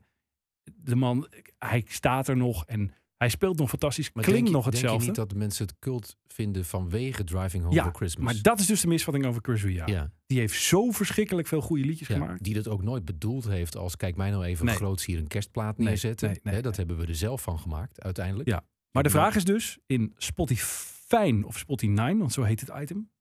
[0.76, 1.28] De man,
[1.58, 4.12] hij staat er nog en hij speelt nog fantastisch.
[4.14, 4.90] Maar Klinkt je- nog hetzelfde.
[5.06, 8.34] Denk je niet dat mensen het cult vinden vanwege driving home Ja, for Christmas?
[8.34, 9.86] Maar dat is dus de misvatting over Chris Ria.
[9.88, 10.12] ja.
[10.26, 12.44] Die heeft zo verschrikkelijk veel goede liedjes Ja, gemaakt.
[12.44, 14.76] die dat ook nooit bedoeld heeft als kijk mij nou even Nee.
[14.76, 16.28] groots hier een kerstplaat Nee, neerzetten.
[16.30, 18.50] nee, nee, Hè, dat hebben we er zelf van gemaakt uiteindelijk.
[18.50, 18.64] Ja.
[18.94, 23.12] Maar de vraag is dus, in Spotify of Spotify, want zo heet het item,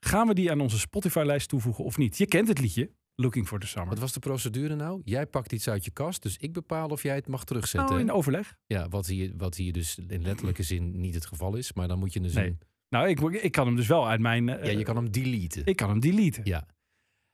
[0.00, 2.16] Gaan we die aan onze Spotify-lijst toevoegen of niet?
[2.18, 3.88] Je kent het liedje, Looking for the Summer.
[3.88, 5.00] Wat was de procedure nou?
[5.04, 7.90] Jij pakt iets uit je kast, dus ik bepaal of jij het mag terugzetten.
[7.90, 8.56] nou, in overleg.
[8.66, 11.72] Ja, wat hier, wat hier dus in letterlijke zin niet het geval is.
[11.72, 12.46] Maar dan moet je dus Nee.
[12.48, 12.58] een...
[12.88, 14.48] Nou, ik, ik kan hem dus wel uit mijn...
[14.48, 15.66] eh, Ja, je kan hem deleten.
[15.66, 16.44] Ik kan hem deleten.
[16.44, 16.66] Ja.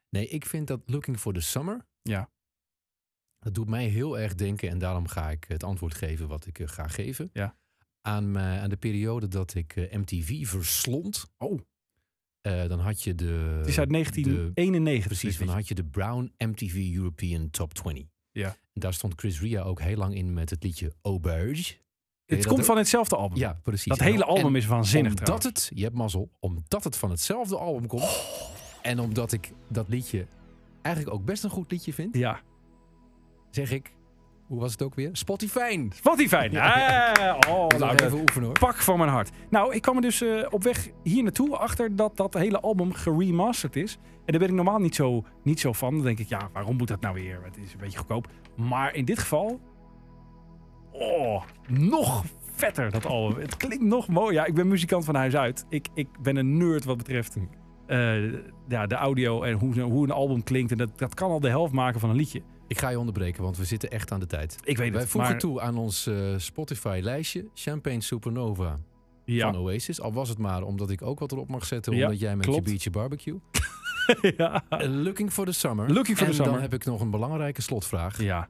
[0.09, 1.87] Nee, ik vind dat Looking for the Summer...
[2.03, 2.31] Ja.
[3.39, 6.59] Dat doet mij heel erg denken, en daarom ga ik het antwoord geven wat ik
[6.59, 7.31] eh, ga geven.
[7.33, 7.57] Ja.
[8.03, 8.33] Aan,
[8.69, 11.33] de periode dat ik eh, MTV verslond.
[11.39, 11.61] Oh,
[12.41, 13.25] Eh, dan had je de...
[13.59, 15.07] het is uit de- 1991.
[15.07, 18.05] Precies, dan had je de Brown MTV European Top 20.
[18.33, 18.47] Ja.
[18.49, 21.75] En daar stond Chris Ria ook heel lang in met het liedje Auberge.
[22.27, 22.65] Het komt ook?
[22.65, 23.39] van hetzelfde album.
[23.39, 23.85] Ja, precies.
[23.87, 25.69] Dat En- hele album en is waanzinnig Omdat trouwens.
[25.69, 28.27] het, je hebt mazzel, omdat het van hetzelfde album komt.
[28.83, 30.27] En omdat ik dat liedje
[30.83, 32.41] eigenlijk ook best een goed liedje vind, Ja.
[33.51, 33.95] zeg ik,
[34.53, 35.11] hoe was het ook weer?
[35.13, 35.89] Spotify.
[35.95, 36.49] Spotify.
[36.51, 37.13] Ja.
[37.13, 38.59] Ah, oh, Nou, nou, even oefenen hoor.
[38.59, 39.31] pak van mijn hart.
[39.51, 42.93] Nou, ik kwam er dus eh, op weg hier naartoe achter dat dat hele album
[42.93, 43.99] geremasterd is.
[44.03, 45.95] En daar ben ik normaal niet zo, niet zo van.
[45.95, 47.41] Dan denk ik, ja, waarom moet dat nou weer?
[47.45, 48.29] Het is een beetje goedkoop.
[48.57, 49.61] Maar in dit geval,
[50.93, 52.25] oh, nog
[52.55, 53.41] vetter dat album.
[53.41, 54.35] Het klinkt nog mooi.
[54.35, 55.67] Ja, ik ben muzikant van huis uit.
[55.69, 57.37] Ik, ik ben een nerd wat betreft
[57.87, 58.33] eh,
[58.69, 60.71] ja, de audio en hoe, hoe een album klinkt.
[60.71, 62.43] En dat, dat kan al de helft maken van een liedje.
[62.73, 64.57] Ik ga je onderbreken, want we zitten echt aan de tijd.
[64.65, 68.77] Ik weet Wij het, voegen maar toe aan ons eh, Spotify-lijstje Champagne Supernova
[69.25, 70.01] ja, van Oasis.
[70.01, 72.47] Al was het maar omdat ik ook wat erop mag zetten, Ja, omdat jij met
[72.47, 72.65] klopt.
[72.65, 73.39] je beachje barbecue.
[74.37, 74.65] ja.
[74.69, 75.93] Eh, looking for the summer.
[75.93, 76.53] Looking for en the summer.
[76.55, 78.23] dan heb ik nog een belangrijke slotvraag.
[78.23, 78.49] ja.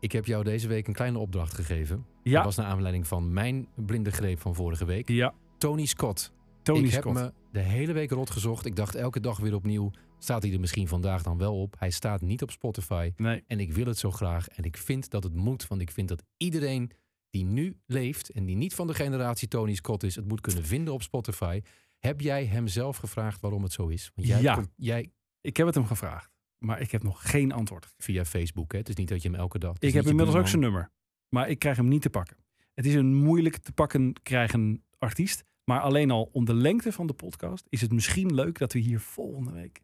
[0.00, 1.96] Ik heb jou deze week een kleine opdracht gegeven.
[1.96, 5.08] Dat Ja, was naar aanleiding van mijn blinde greep van vorige week.
[5.08, 5.34] ja.
[5.58, 6.32] Tony Scott.
[6.62, 7.04] Tony ik Scott.
[7.18, 8.66] heb me de hele week rot gezocht.
[8.66, 9.90] Ik dacht elke dag weer opnieuw.
[10.22, 11.74] Staat hij er misschien vandaag dan wel op?
[11.78, 13.12] Hij staat niet op Spotify.
[13.16, 13.42] Nee.
[13.46, 14.48] En ik wil het zo graag.
[14.48, 15.66] En ik vind dat het moet.
[15.66, 16.90] Want ik vind dat iedereen
[17.30, 18.30] die nu leeft.
[18.30, 20.14] en die niet van de generatie Tony Scott is.
[20.16, 21.60] het moet kunnen vinden op Spotify.
[21.98, 24.10] Heb jij hem zelf gevraagd waarom het zo is?
[24.14, 24.54] Want jij, Ja.
[24.54, 25.10] komt- jij
[25.40, 27.94] Ik heb het hem gevraagd, maar ik heb nog geen antwoord.
[27.98, 28.72] via Facebook.
[28.72, 28.78] Hè?
[28.78, 29.76] Het is niet dat je hem elke dag.
[29.78, 30.90] Ik heb inmiddels ook zijn nummer,
[31.28, 32.36] maar ik krijg hem niet te pakken.
[32.74, 37.06] Het is een moeilijk te pakken krijgen artiest, maar alleen al om de lengte van
[37.06, 39.82] de podcast is het misschien leuk dat we hier volgende week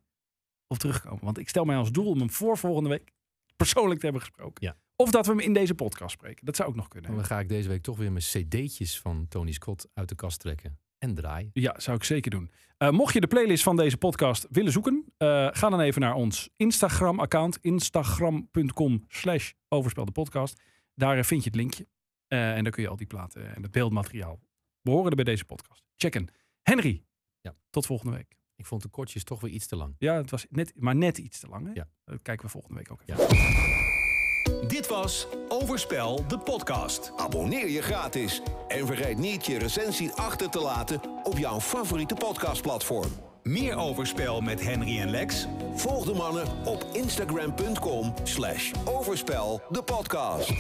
[0.69, 1.25] op terugkomen.
[1.25, 3.13] Want ik stel mij als doel om hem voor volgende week
[3.57, 4.67] persoonlijk te hebben gesproken.
[4.67, 4.77] Ja.
[4.97, 6.47] Of dat we hem in deze podcast spreken.
[6.47, 7.15] Dat zou ook nog kunnen.
[7.15, 10.41] Dan ga ik deze week toch weer mijn cd'tjes van Tony Scott uit de kast
[10.41, 10.79] trekken.
[10.99, 11.51] En draaien.
[11.53, 12.51] Ja, zou ik zeker doen.
[12.77, 16.15] Eh, mocht je de playlist van deze podcast willen zoeken, eh, ga dan even naar
[16.15, 20.61] ons Instagram-account, instagram.com slash overspeldepodcast.
[20.95, 21.87] Daar eh, vind je het linkje.
[22.29, 24.41] En dan kun je al die platen en het beeldmateriaal
[24.83, 25.85] behoren bij deze podcast.
[25.97, 26.29] Checken.
[26.63, 27.03] Henry,
[27.41, 27.55] Ja.
[27.71, 28.38] tot volgende week.
[28.59, 29.95] Ik vond de kortjes toch weer iets te lang.
[29.99, 31.67] Ja, het was net, maar net iets te lang.
[31.67, 31.73] Hè?
[31.73, 31.89] Ja.
[32.05, 34.69] Dat kijken we volgende week ook even.
[34.69, 37.13] Dit was Overspel, de podcast.
[37.17, 43.11] Abonneer je gratis en vergeet niet je recensie achter te laten op jouw favoriete podcastplatform.
[43.43, 45.47] Meer Overspel met Henry en Lex?
[45.75, 50.53] Volg de mannen op instagram.com slash overspel de podcast.